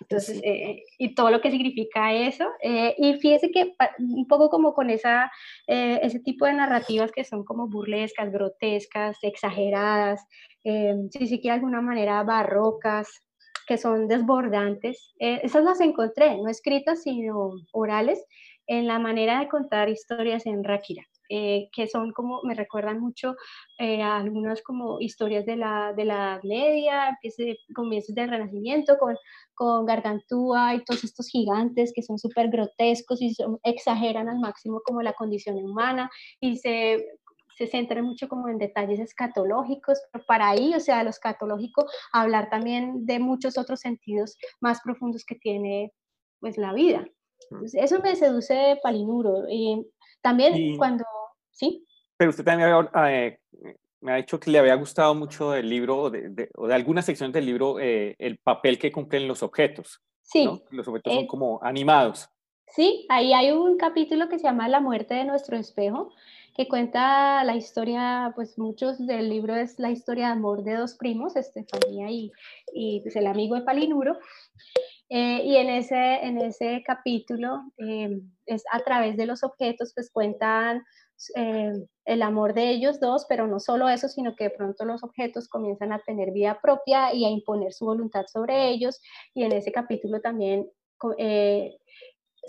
[0.00, 2.46] entonces, eh, y todo lo que significa eso.
[2.62, 5.30] Eh, y fíjese que un poco como con esa,
[5.66, 10.24] eh, ese tipo de narrativas que son como burlescas, grotescas, exageradas,
[10.64, 13.23] si se quiere de alguna manera barrocas,
[13.66, 18.24] que son desbordantes, esas las encontré, no escritas, sino orales,
[18.66, 21.04] en la manera de contar historias en Rakira.
[21.30, 23.34] eh, que son como, me recuerdan mucho
[23.78, 27.18] eh, a algunas como historias de la, de la Media,
[27.74, 29.16] comienzos del Renacimiento, con,
[29.54, 35.00] con Gargantúa y todos estos gigantes que son súper grotescos y exageran al máximo como
[35.00, 37.04] la condición humana y se
[37.56, 42.50] se centra mucho como en detalles escatológicos, pero para ahí, o sea, lo escatológico, hablar
[42.50, 45.92] también de muchos otros sentidos más profundos que tiene
[46.40, 47.06] pues la vida.
[47.72, 49.44] eso me seduce de Palinuro.
[49.48, 49.86] Y
[50.20, 51.04] también cuando,
[51.50, 51.86] ¿sí?
[52.16, 52.70] Pero usted también
[53.08, 53.38] eh,
[54.00, 57.32] me ha dicho que le había gustado mucho del libro, de, o de algunas secciones
[57.32, 60.02] del libro, eh, el papel que cumplen los objetos.
[60.22, 60.48] Sí.
[60.70, 62.28] Los objetos son eh, como animados.
[62.66, 66.12] Sí, ahí hay un capítulo que se llama La muerte de nuestro espejo,
[66.54, 70.94] que cuenta la historia, pues muchos del libro es la historia de amor de dos
[70.94, 72.30] primos, Estefanía y,
[72.72, 74.16] y pues, el amigo de Palinuro.
[75.08, 80.10] Eh, y en ese, en ese capítulo eh, es a través de los objetos, pues
[80.10, 80.84] cuentan
[81.34, 81.72] eh,
[82.04, 85.48] el amor de ellos dos, pero no solo eso, sino que de pronto los objetos
[85.48, 89.00] comienzan a tener vida propia y a imponer su voluntad sobre ellos.
[89.34, 90.70] Y en ese capítulo también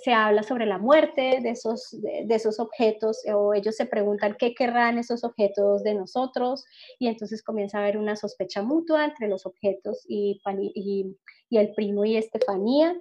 [0.03, 4.53] se habla sobre la muerte de esos, de, esos objetos o ellos se preguntan qué
[4.53, 6.65] querrán esos objetos de nosotros
[6.99, 10.41] y entonces comienza a haber una sospecha mutua entre los objetos y,
[10.75, 11.15] y,
[11.58, 12.95] el primo y Estefanía.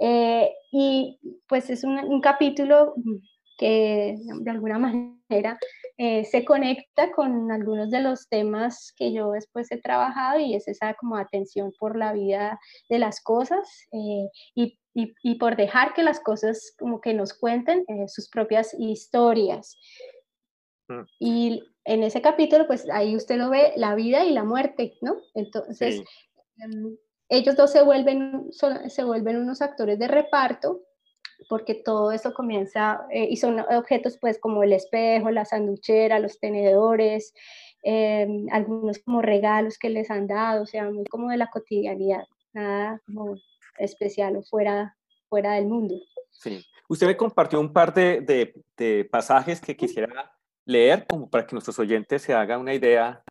[0.00, 2.94] Eh, y pues es un, capítulo
[3.58, 5.58] que de alguna manera
[5.98, 10.68] eh, se conecta con algunos de los temas que yo después he trabajado y es
[10.68, 14.78] esa como atención por la vida de las cosas eh, y
[15.22, 19.76] y, por dejar que las cosas como que nos cuenten eh, sus propias historias.
[20.88, 21.02] Mm.
[21.20, 25.16] Y en ese capítulo, pues ahí usted lo ve, la vida y la muerte, ¿no?
[25.34, 26.02] Entonces,
[26.58, 26.96] em,
[27.28, 28.50] ellos dos se vuelven,
[28.88, 30.82] se vuelven unos actores de reparto
[31.48, 36.40] porque todo eso comienza, eh, y son objetos pues como el espejo, la sanduchera, los
[36.40, 37.32] tenedores,
[37.84, 42.24] em, algunos como regalos que les han dado, o sea, muy como de la cotidianidad,
[42.52, 43.36] nada como
[43.78, 44.96] especial o fuera,
[45.28, 45.94] fuera del mundo.
[46.30, 46.64] Sí.
[46.88, 50.32] Usted me compartió un par de, de, pasajes que quisiera
[50.64, 53.22] leer como para que nuestros oyentes se hagan una idea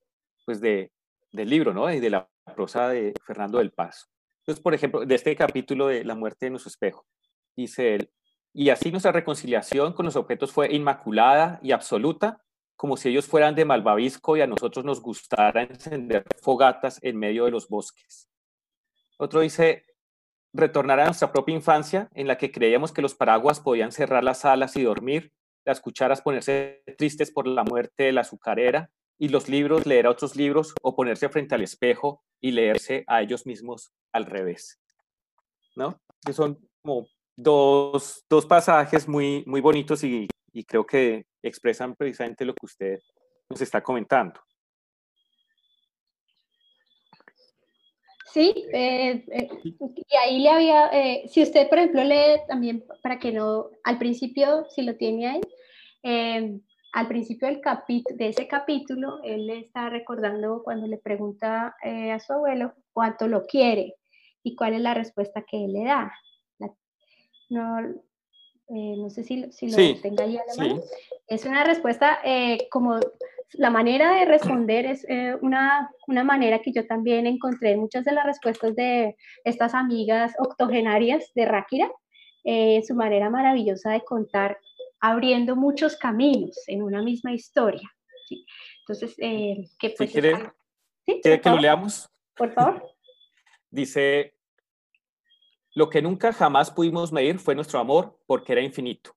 [0.45, 0.91] pues de,
[1.31, 1.91] del libro, ¿no?
[1.91, 4.09] Y de la prosa de Fernando del Paz.
[4.41, 7.05] Entonces, por ejemplo, de este capítulo de La muerte de nuestro espejo,
[7.55, 8.11] dice él,
[8.53, 12.41] y así nuestra reconciliación con los objetos fue inmaculada y absoluta,
[12.75, 17.45] como si ellos fueran de malvavisco y a nosotros nos gustara encender fogatas en medio
[17.45, 18.29] de los bosques.
[19.17, 19.85] Otro dice,
[20.57, 24.45] retornar a nuestra propia infancia en la que creíamos que los paraguas podían cerrar las
[24.45, 25.31] alas y dormir,
[25.65, 30.11] las cucharas ponerse tristes por la muerte de la azucarera y los libros leer a
[30.11, 34.79] otros libros o ponerse frente al espejo y leerse a ellos mismos al revés.
[35.75, 35.99] ¿No?
[36.25, 42.45] Que son como dos, dos pasajes muy, muy bonitos y, y creo que expresan precisamente
[42.45, 42.99] lo que usted
[43.49, 44.39] nos está comentando.
[48.33, 53.19] Sí, eh, eh, y ahí le había, eh, si usted por ejemplo lee también, para
[53.19, 55.41] que no, al principio, si lo tiene ahí,
[56.03, 56.61] em,
[56.93, 57.61] al principio del
[58.15, 63.45] de ese capítulo, él le está recordando cuando le pregunta a su abuelo cuánto lo
[63.45, 63.95] quiere
[64.41, 66.11] y cuál es la respuesta que él le da.
[67.49, 67.81] no,
[68.69, 70.81] no sé si, si lo tenga ahí a la mano.
[71.27, 72.19] Es una respuesta
[72.71, 72.99] como
[73.53, 78.03] la manera de responder es eh, una, una, manera que yo también encontré en muchas
[78.03, 81.89] de las respuestas de estas amigas octogenarias de Ráquira,
[82.43, 84.59] eh, su manera maravillosa de contar,
[84.99, 87.89] abriendo muchos caminos en una misma historia.
[88.79, 90.51] Entonces, eh, que pues, ¿Quiere,
[91.05, 92.09] que lo leamos?
[92.35, 92.83] Por favor.
[93.69, 94.33] Dice,
[95.73, 99.16] lo que nunca jamás pudimos medir fue nuestro amor porque era infinito.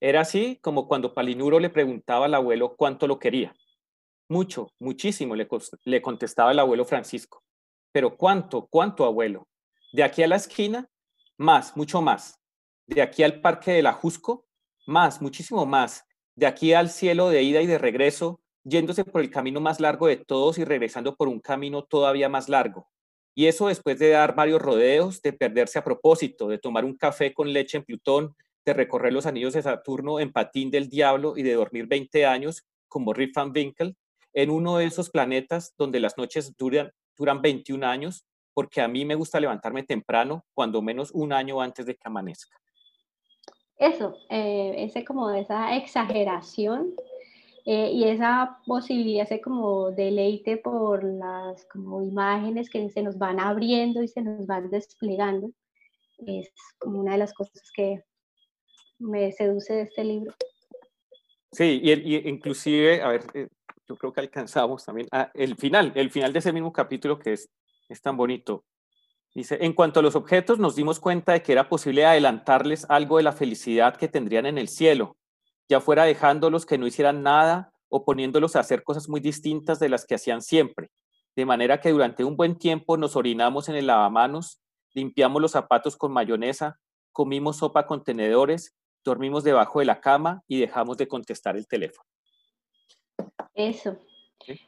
[0.00, 3.54] Era así como cuando Palinuro le preguntaba al abuelo cuánto lo quería.
[4.28, 5.46] Mucho, muchísimo, le,
[5.84, 7.42] le contestaba el abuelo Francisco.
[7.92, 9.46] Pero ¿cuánto, cuánto, abuelo?
[9.92, 10.88] De aquí a la esquina,
[11.36, 12.40] más, mucho más.
[12.86, 14.46] De aquí al parque de la Jusco,
[14.86, 16.04] más, muchísimo más.
[16.34, 20.06] De aquí al cielo de ida y de regreso, yéndose por el camino más largo
[20.06, 22.88] de todos y regresando por un camino todavía más largo.
[23.34, 27.34] Y eso después de dar varios rodeos, de perderse a propósito, de tomar un café
[27.34, 28.34] con leche en Plutón,
[28.64, 32.64] de recorrer los anillos de Saturno en patín del diablo y de dormir 20 años
[32.88, 33.94] como Rip Van Winkle
[34.32, 39.04] en uno de esos planetas donde las noches duran, duran 21 años, porque a mí
[39.04, 42.56] me gusta levantarme temprano, cuando menos un año antes de que amanezca.
[43.76, 46.92] Eso, eh, ese como esa exageración
[47.64, 53.40] eh, y esa posibilidad, ese como deleite por las como imágenes que se nos van
[53.40, 55.50] abriendo y se nos van desplegando,
[56.26, 58.04] es como una de las cosas que
[59.00, 60.34] me seduce de este libro.
[61.52, 63.48] Sí, y, inclusive, a ver, eh,
[63.88, 67.32] yo creo que alcanzamos también ah, el final, el final de ese mismo capítulo que
[67.32, 67.50] es,
[67.88, 68.64] es tan bonito.
[69.34, 73.16] Dice, en cuanto a los objetos, nos dimos cuenta de que era posible adelantarles algo
[73.16, 75.16] de la felicidad que tendrían en el cielo,
[75.68, 79.88] ya fuera dejándolos que no hicieran nada o poniéndolos a hacer cosas muy distintas de
[79.88, 80.90] las que hacían siempre.
[81.36, 84.60] De manera que durante un buen tiempo nos orinamos en el lavamanos,
[84.94, 86.78] limpiamos los zapatos con mayonesa,
[87.12, 92.08] comimos sopa con tenedores, dormimos debajo de la cama y dejamos de contestar el teléfono.
[93.54, 93.98] Eso.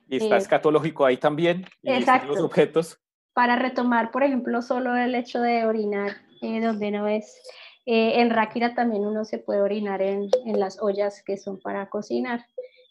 [0.08, 1.66] Y está eh, escatológico ahí también.
[1.82, 2.28] Exacto.
[2.28, 2.98] Los objetos
[3.34, 6.12] para retomar, por ejemplo, solo el hecho de orinar,
[6.42, 7.40] eh, donde no es,
[7.86, 11.88] eh, en Ráquira también uno se puede orinar en, en, las ollas que son para
[11.88, 12.44] cocinar.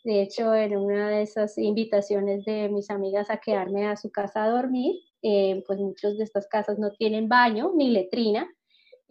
[0.03, 4.43] De hecho, en una de esas invitaciones de mis amigas a quedarme a su casa
[4.43, 8.51] a dormir, eh, pues muchas de estas casas no tienen baño ni letrina.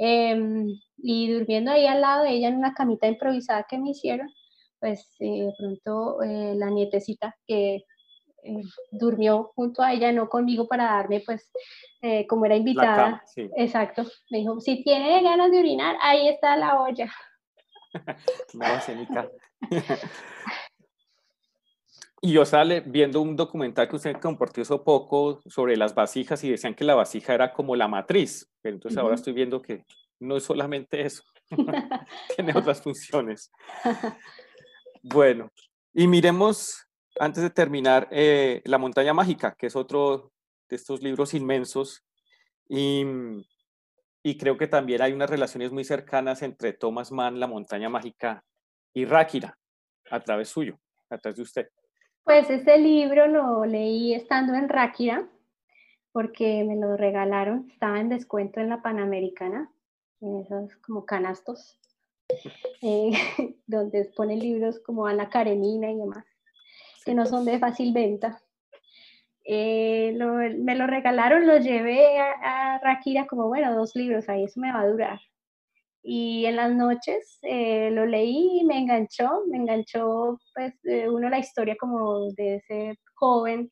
[0.02, 4.28] Em, y durmiendo ahí al lado de ella en una camita improvisada que me hicieron,
[4.78, 7.84] pues de pronto la nietecita que
[8.42, 11.52] eh, durmió junto a ella, no conmigo para darme, pues,
[12.00, 13.22] eh, como era invitada.
[13.56, 14.04] Exacto.
[14.30, 17.12] Me dijo, si tiene ganas de orinar, ahí está la olla.
[18.54, 18.64] no,
[22.22, 26.50] Y yo sale viendo un documental que usted compartió hace poco sobre las vasijas y
[26.50, 29.84] decían que la vasija era como la matriz, pero entonces ahora estoy viendo que
[30.18, 31.22] no es solamente eso,
[32.36, 33.50] tiene otras funciones.
[35.02, 35.50] Bueno,
[35.94, 40.32] y miremos antes de terminar, eh, La montaña mágica, que es otro
[40.68, 42.04] de estos libros inmensos,
[42.68, 43.04] y,
[44.22, 48.44] y, creo que también hay unas relaciones muy cercanas entre Thomas Mann, La montaña mágica,
[48.94, 49.58] y Ráquira,
[50.10, 51.68] a través suyo, a través de usted.
[52.30, 55.28] Pues este libro lo leí estando en Ráquira,
[56.12, 59.68] porque me lo regalaron, estaba en descuento en la Panamericana,
[60.20, 61.76] en esos como canastos,
[62.82, 63.10] eh,
[63.66, 66.24] donde ponen libros como Ana Karenina y demás
[67.04, 68.40] que no son de fácil venta.
[69.44, 70.16] Eh,
[70.56, 74.82] me lo regalaron, lo llevé a, Rakira como, bueno, dos libros, ahí eso me va
[74.82, 75.20] a durar.
[76.02, 80.74] Y en las noches eh, lo leí y me enganchó, me enganchó pues
[81.08, 83.70] uno la historia como de ese joven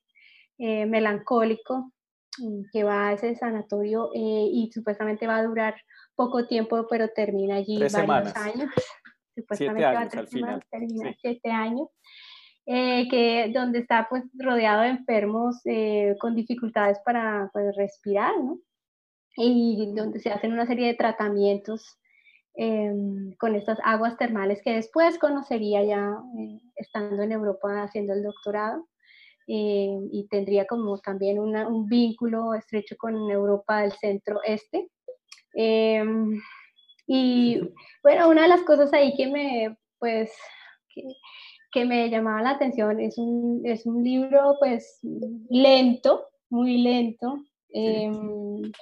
[0.58, 1.92] eh, melancólico
[2.38, 5.74] mm, que va a ese sanatorio y supuestamente va a durar
[6.14, 8.70] poco tiempo, pero termina allí varios años.
[9.34, 11.88] Supuestamente va a terminar siete años.
[12.70, 18.58] Eh, que, donde está pues rodeado de enfermos eh, con dificultades para pues, respirar, ¿no?
[19.36, 21.98] Y donde se hacen una serie de tratamientos
[22.58, 28.22] em, con estas aguas termales que después conocería ya eh, estando en Europa haciendo el
[28.22, 28.86] doctorado.
[29.46, 34.90] y tendría como también un vínculo estrecho con Europa del centro-este.
[35.54, 36.38] Em,
[37.06, 37.60] y
[38.02, 40.30] bueno, una de las cosas ahí que me, pues,
[40.94, 41.02] que,
[41.72, 43.00] que me llamaba la atención.
[43.00, 45.00] Es un, es un libro pues
[45.48, 47.38] lento, muy lento,
[47.70, 48.72] em,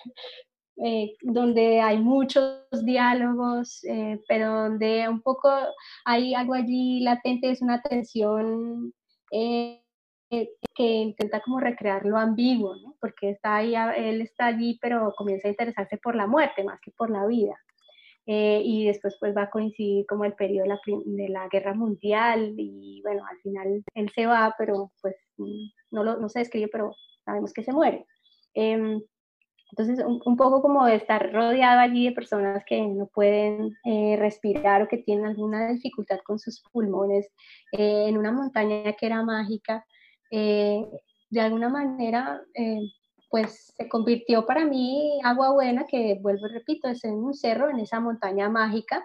[0.85, 5.51] eh, donde hay muchos diálogos, eh, pero donde un poco
[6.05, 8.93] hay algo allí latente, es una tensión
[9.33, 9.83] eh,
[10.31, 12.97] que intenta como recrear lo ambiguo, ¿no?
[13.01, 16.91] porque está ahí, él está allí, pero comienza a interesarse por la muerte más que
[16.91, 17.57] por la vida.
[18.29, 21.75] Eh, y después pues va a coincidir como el periodo de la, de la, guerra
[21.75, 26.41] mundial y bueno, al final él se va, pero pues mm, no, lo, no se
[26.41, 26.93] describe, pero
[27.25, 28.05] sabemos que se muere.
[29.73, 34.83] Entonces, un, poco como de estar rodeado allí de personas que no pueden eh, respirar
[34.83, 37.27] o que tienen alguna dificultad con sus pulmones
[37.73, 39.85] eh, en una montaña que era mágica,
[40.31, 42.43] de alguna manera
[43.31, 47.69] pues se convirtió para mí agua buena, que vuelvo y repito, es en un cerro,
[47.69, 49.05] en esa montaña mágica,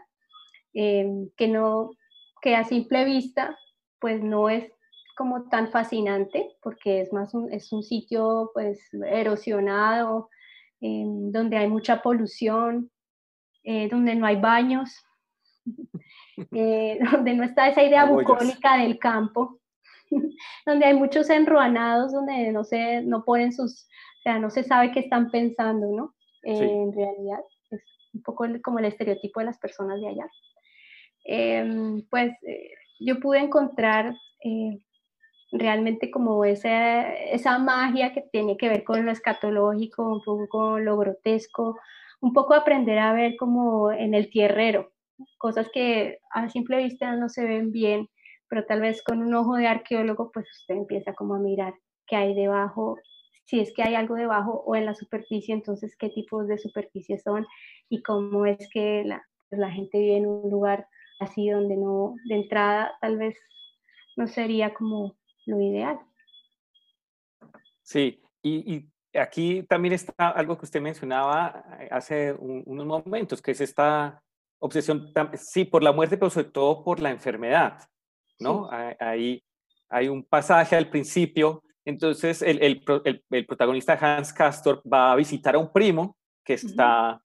[0.74, 1.92] em, que no,
[2.42, 3.58] que a simple vista,
[4.00, 4.72] pues no es
[5.18, 10.30] como tan fascinante, porque es más un, es un sitio pues erosionado,
[10.82, 12.92] em, donde hay mucha polución,
[13.64, 14.90] eh, donde no hay baños,
[16.52, 19.60] eh, donde no está esa idea bucólica del campo,
[20.66, 23.88] donde hay muchos enruanados, donde no, se, no ponen sus
[24.22, 26.14] o sea, no se sabe qué están pensando, ¿no?
[26.44, 27.40] en realidad,
[27.72, 27.82] es
[28.14, 30.30] un poco como el estereotipo de las personas de allá.
[31.24, 34.80] Em, pues eh, yo pude encontrar eh,
[35.52, 40.86] realmente como esa, esa magia que tiene que ver con lo escatológico, un poco con
[40.86, 41.80] lo grotesco,
[42.22, 44.92] un poco aprender a ver como en el tierrero,
[45.38, 48.10] cosas que a simple vista no se ven bien,
[48.48, 51.74] pero tal vez con un ojo de arqueólogo pues usted empieza como a mirar
[52.08, 52.98] qué hay debajo
[53.52, 57.20] si es que hay algo debajo o en la superficie, entonces qué tipos de superficie
[57.20, 57.46] son
[57.90, 60.88] y cómo es que la, pues, la gente vive en un lugar
[61.20, 63.36] así donde no, de entrada tal vez
[64.16, 66.00] no sería como lo ideal.
[67.82, 73.62] Sí, y, aquí también está algo que usted mencionaba eh, hace unos momentos, que es
[73.62, 74.22] esta
[74.60, 77.80] obsesión, sí, por la muerte, pero sobre todo por la enfermedad,
[78.40, 78.70] ¿no?
[79.00, 79.44] Ahí
[79.90, 85.56] hay un pasaje al principio, entonces el, el, el, protagonista Hans Castor va a visitar
[85.56, 86.16] a un primo
[86.46, 87.22] que está,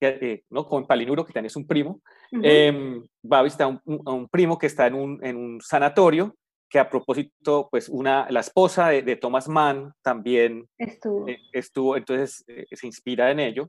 [0.00, 0.66] eh, ¿no?
[0.66, 2.00] Con Palinuro, que también es un primo,
[2.32, 5.60] em, va a visitar a un, a un, primo que está en un, en un
[5.60, 6.34] sanatorio
[6.68, 12.44] que a propósito, pues una, la esposa de, Thomas Mann también estuvo, eh, estuvo entonces
[12.46, 13.68] eh, se inspira en ello,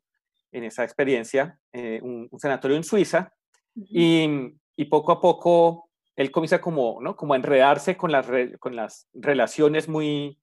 [0.52, 3.32] en esa experiencia, eh, un, sanatorio en Suiza,
[3.76, 4.28] y,
[4.76, 7.16] y, poco a poco él comienza como, ¿no?
[7.16, 8.28] como a enredarse con las,
[8.60, 10.38] con las relaciones muy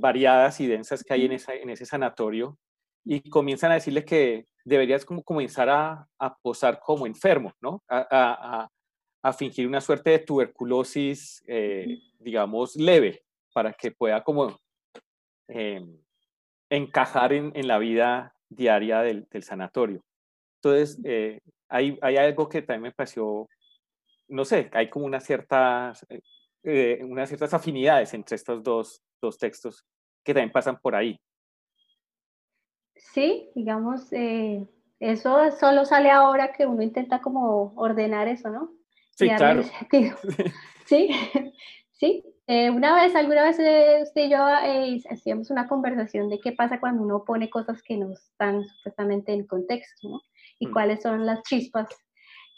[0.00, 2.58] variadas y densas que hay en, esa, en ese sanatorio,
[3.04, 7.82] y comienzan a decirle que deberías como comenzar a, a posar como enfermo, ¿no?
[7.88, 8.68] a, a
[9.32, 14.58] fingir una suerte de tuberculosis, eh, digamos, leve, para que pueda como
[15.46, 15.96] em,
[16.68, 20.02] encajar en, en, la vida diaria del, del sanatorio.
[20.56, 23.48] Entonces, eh, hay, hay, algo que también me pareció,
[24.28, 26.04] no sé, hay como unas ciertas,
[26.64, 29.84] eh, unas ciertas afinidades entre estos dos, dos, textos
[30.24, 31.16] que también pasan por ahí.
[32.96, 34.08] Sí, digamos,
[35.00, 38.81] eso solo sale ahora que uno intenta como ordenar eso, ¿no?
[39.16, 39.62] Sí, claro.
[40.86, 41.08] Sí,
[41.92, 42.24] sí.
[42.48, 46.52] Eh, una vez, alguna vez eh, usted y yo eh, hacíamos una conversación de qué
[46.52, 50.20] pasa cuando uno pone cosas que no están supuestamente en contexto, ¿no?
[50.58, 50.72] Y mm.
[50.72, 51.88] cuáles son las chispas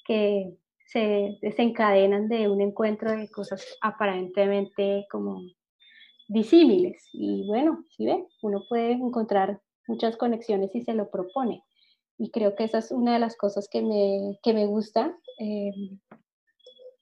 [0.06, 5.42] que se desencadenan de un encuentro de cosas aparentemente como
[6.28, 7.08] disímiles.
[7.12, 11.62] Y bueno, si ve, uno puede encontrar muchas conexiones si se lo propone.
[12.16, 15.16] Y creo que esa es una de las cosas que me, que me gusta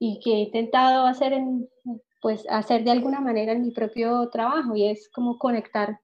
[0.05, 1.68] y que he intentado hacer, en,
[2.20, 6.00] pues, hacer de alguna manera en mi propio trabajo y es como conectar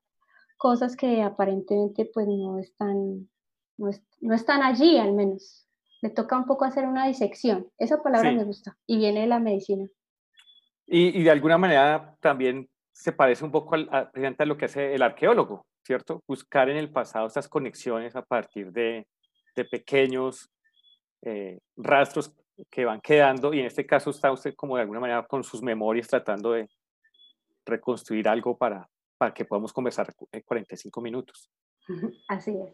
[0.56, 3.28] cosas que aparentemente pues no están,
[3.76, 5.66] no, están allí al menos.
[6.00, 7.66] Le toca un poco hacer una disección.
[7.76, 9.88] Esa palabra me gusta y viene de la medicina.
[10.86, 14.66] Y, y, de alguna manera también se parece un poco al, a, a lo que
[14.66, 16.22] hace el arqueólogo, ¿cierto?
[16.28, 19.08] Buscar en el pasado estas conexiones a partir de,
[19.56, 20.48] de pequeños
[21.22, 22.32] eh, rastros
[22.70, 25.62] que van quedando y en este caso está usted como de alguna manera con sus
[25.62, 26.68] memorias tratando de
[27.64, 31.50] reconstruir algo para, para que podamos conversar en 45 minutos.
[32.28, 32.72] Así es.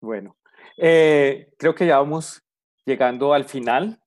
[0.00, 0.36] Bueno,
[0.76, 2.42] eh, creo que ya vamos
[2.84, 4.00] llegando al final.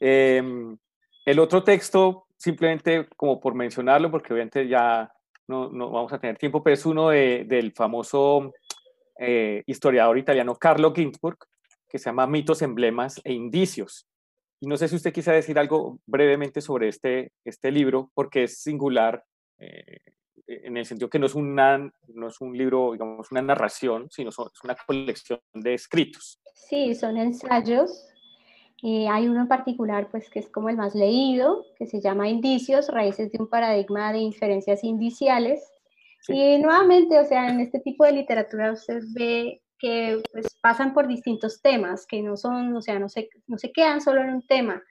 [0.00, 0.76] Em,
[1.24, 5.12] el otro texto, simplemente como por mencionarlo, porque obviamente ya
[5.48, 8.52] no, no vamos a tener tiempo, pero es uno de, del famoso
[9.18, 11.38] eh, historiador italiano Carlo Ginzburg,
[11.88, 14.06] que se llama Mitos, Emblemas e Indicios.
[14.60, 18.58] Y no sé si usted quisiera decir algo brevemente sobre este, este libro, porque es
[18.62, 19.22] singular
[19.58, 19.98] eh,
[20.46, 24.30] en el sentido que no es, una, no es un libro, digamos, una narración, sino
[24.30, 26.40] es una colección de escritos.
[26.54, 28.06] Sí, son ensayos.
[28.82, 32.28] Eh, hay uno en particular, pues, que es como el más leído, que se llama
[32.28, 35.62] Indicios, raíces de un paradigma de inferencias indiciales.
[36.28, 41.08] Y nuevamente, o sea, en este tipo de literatura usted ve que pues, pasan por
[41.08, 44.46] distintos temas, que no son, o sea, no se, no se quedan solo en un
[44.46, 44.82] tema,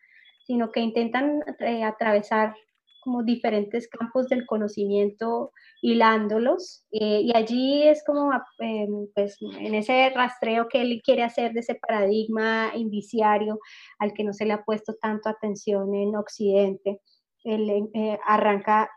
[0.45, 2.55] sino que intentan eh, atravesar
[3.01, 10.09] como diferentes campos del conocimiento hilándolos eh, y allí es como em, pues, en ese
[10.09, 13.59] rastreo que él quiere hacer de ese paradigma indiciario
[13.99, 16.99] al que no se le ha puesto tanto atención en Occidente.
[17.43, 18.89] Él eh, arranca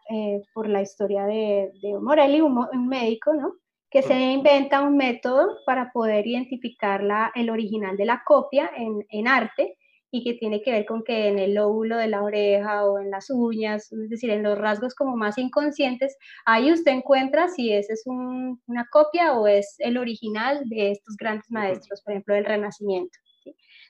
[0.55, 1.71] por la historia de,
[2.01, 3.53] Morelli, un médico, ¿no?
[3.91, 9.07] Que se inventa un método para poder identificar la, el original de la copia en,
[9.09, 9.77] en, arte
[10.11, 13.11] y que tiene que ver con que en el lóbulo de la oreja o en
[13.11, 17.95] las uñas, es decir, en los rasgos como más inconscientes, ahí usted encuentra si ese
[17.95, 23.19] es una copia o es el original de estos grandes maestros, por ejemplo, del Renacimiento.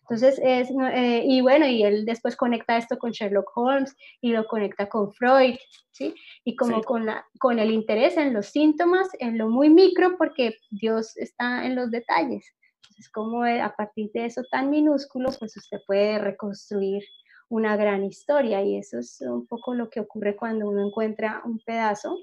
[0.09, 4.47] Entonces, es, eh, y bueno, y él después conecta esto con Sherlock Holmes y lo
[4.47, 5.57] conecta con Freud,
[5.91, 6.15] ¿sí?
[6.45, 10.57] Y como Con, la, con el interés en los síntomas, en lo muy micro, porque
[10.71, 12.55] Dios está en los detalles.
[12.85, 17.05] Entonces, como a partir de eso tan minúsculo, pues usted puede reconstruir
[17.51, 21.59] una gran historia y eso es un poco lo que ocurre cuando uno encuentra un
[21.59, 22.17] pedazo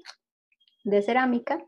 [0.82, 1.64] de cerámica,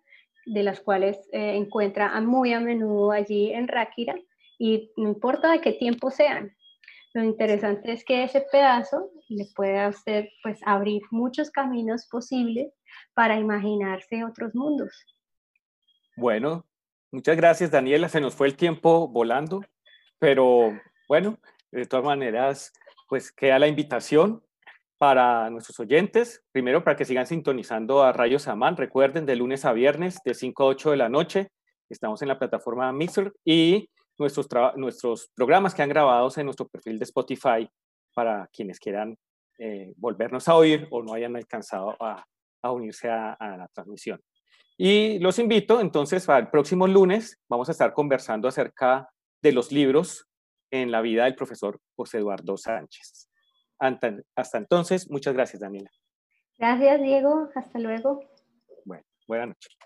[0.46, 4.16] de las cuales eh, encuentra muy a menudo allí en Ráquira,
[4.58, 6.54] y no importa de qué tiempo sean.
[7.14, 12.72] Lo interesante es que ese pedazo le puede a usted pues abrir muchos caminos posibles
[13.14, 14.92] para imaginarse otros mundos.
[16.16, 16.66] Bueno,
[17.10, 19.62] muchas gracias Daniela, se nos fue el tiempo volando,
[20.18, 20.72] pero
[21.08, 21.38] bueno,
[21.70, 22.72] De todas maneras,
[23.08, 24.42] pues queda la invitación
[24.96, 29.72] para nuestros oyentes, primero para que sigan sintonizando a Rayos Samán, recuerden, de lunes a
[29.72, 31.50] viernes, de 5 a 8 de la noche,
[31.90, 36.98] estamos en la plataforma Mixer y nuestros, nuestros programas que han grabados en nuestro perfil
[36.98, 37.68] de Spotify
[38.14, 39.16] para quienes quieran
[39.58, 42.24] eh, volvernos a oír o no hayan alcanzado a,
[42.62, 44.20] a unirse a, a, la transmisión.
[44.76, 49.08] Y los invito entonces para el próximo lunes, vamos a estar conversando acerca
[49.42, 50.26] de los libros
[50.70, 53.28] en la vida del profesor José Eduardo Sánchez.
[53.78, 55.90] Hasta entonces, muchas gracias, Daniela.
[56.58, 57.48] Gracias, Diego.
[57.54, 58.20] Hasta luego.
[58.84, 59.77] Bueno, buenas noches.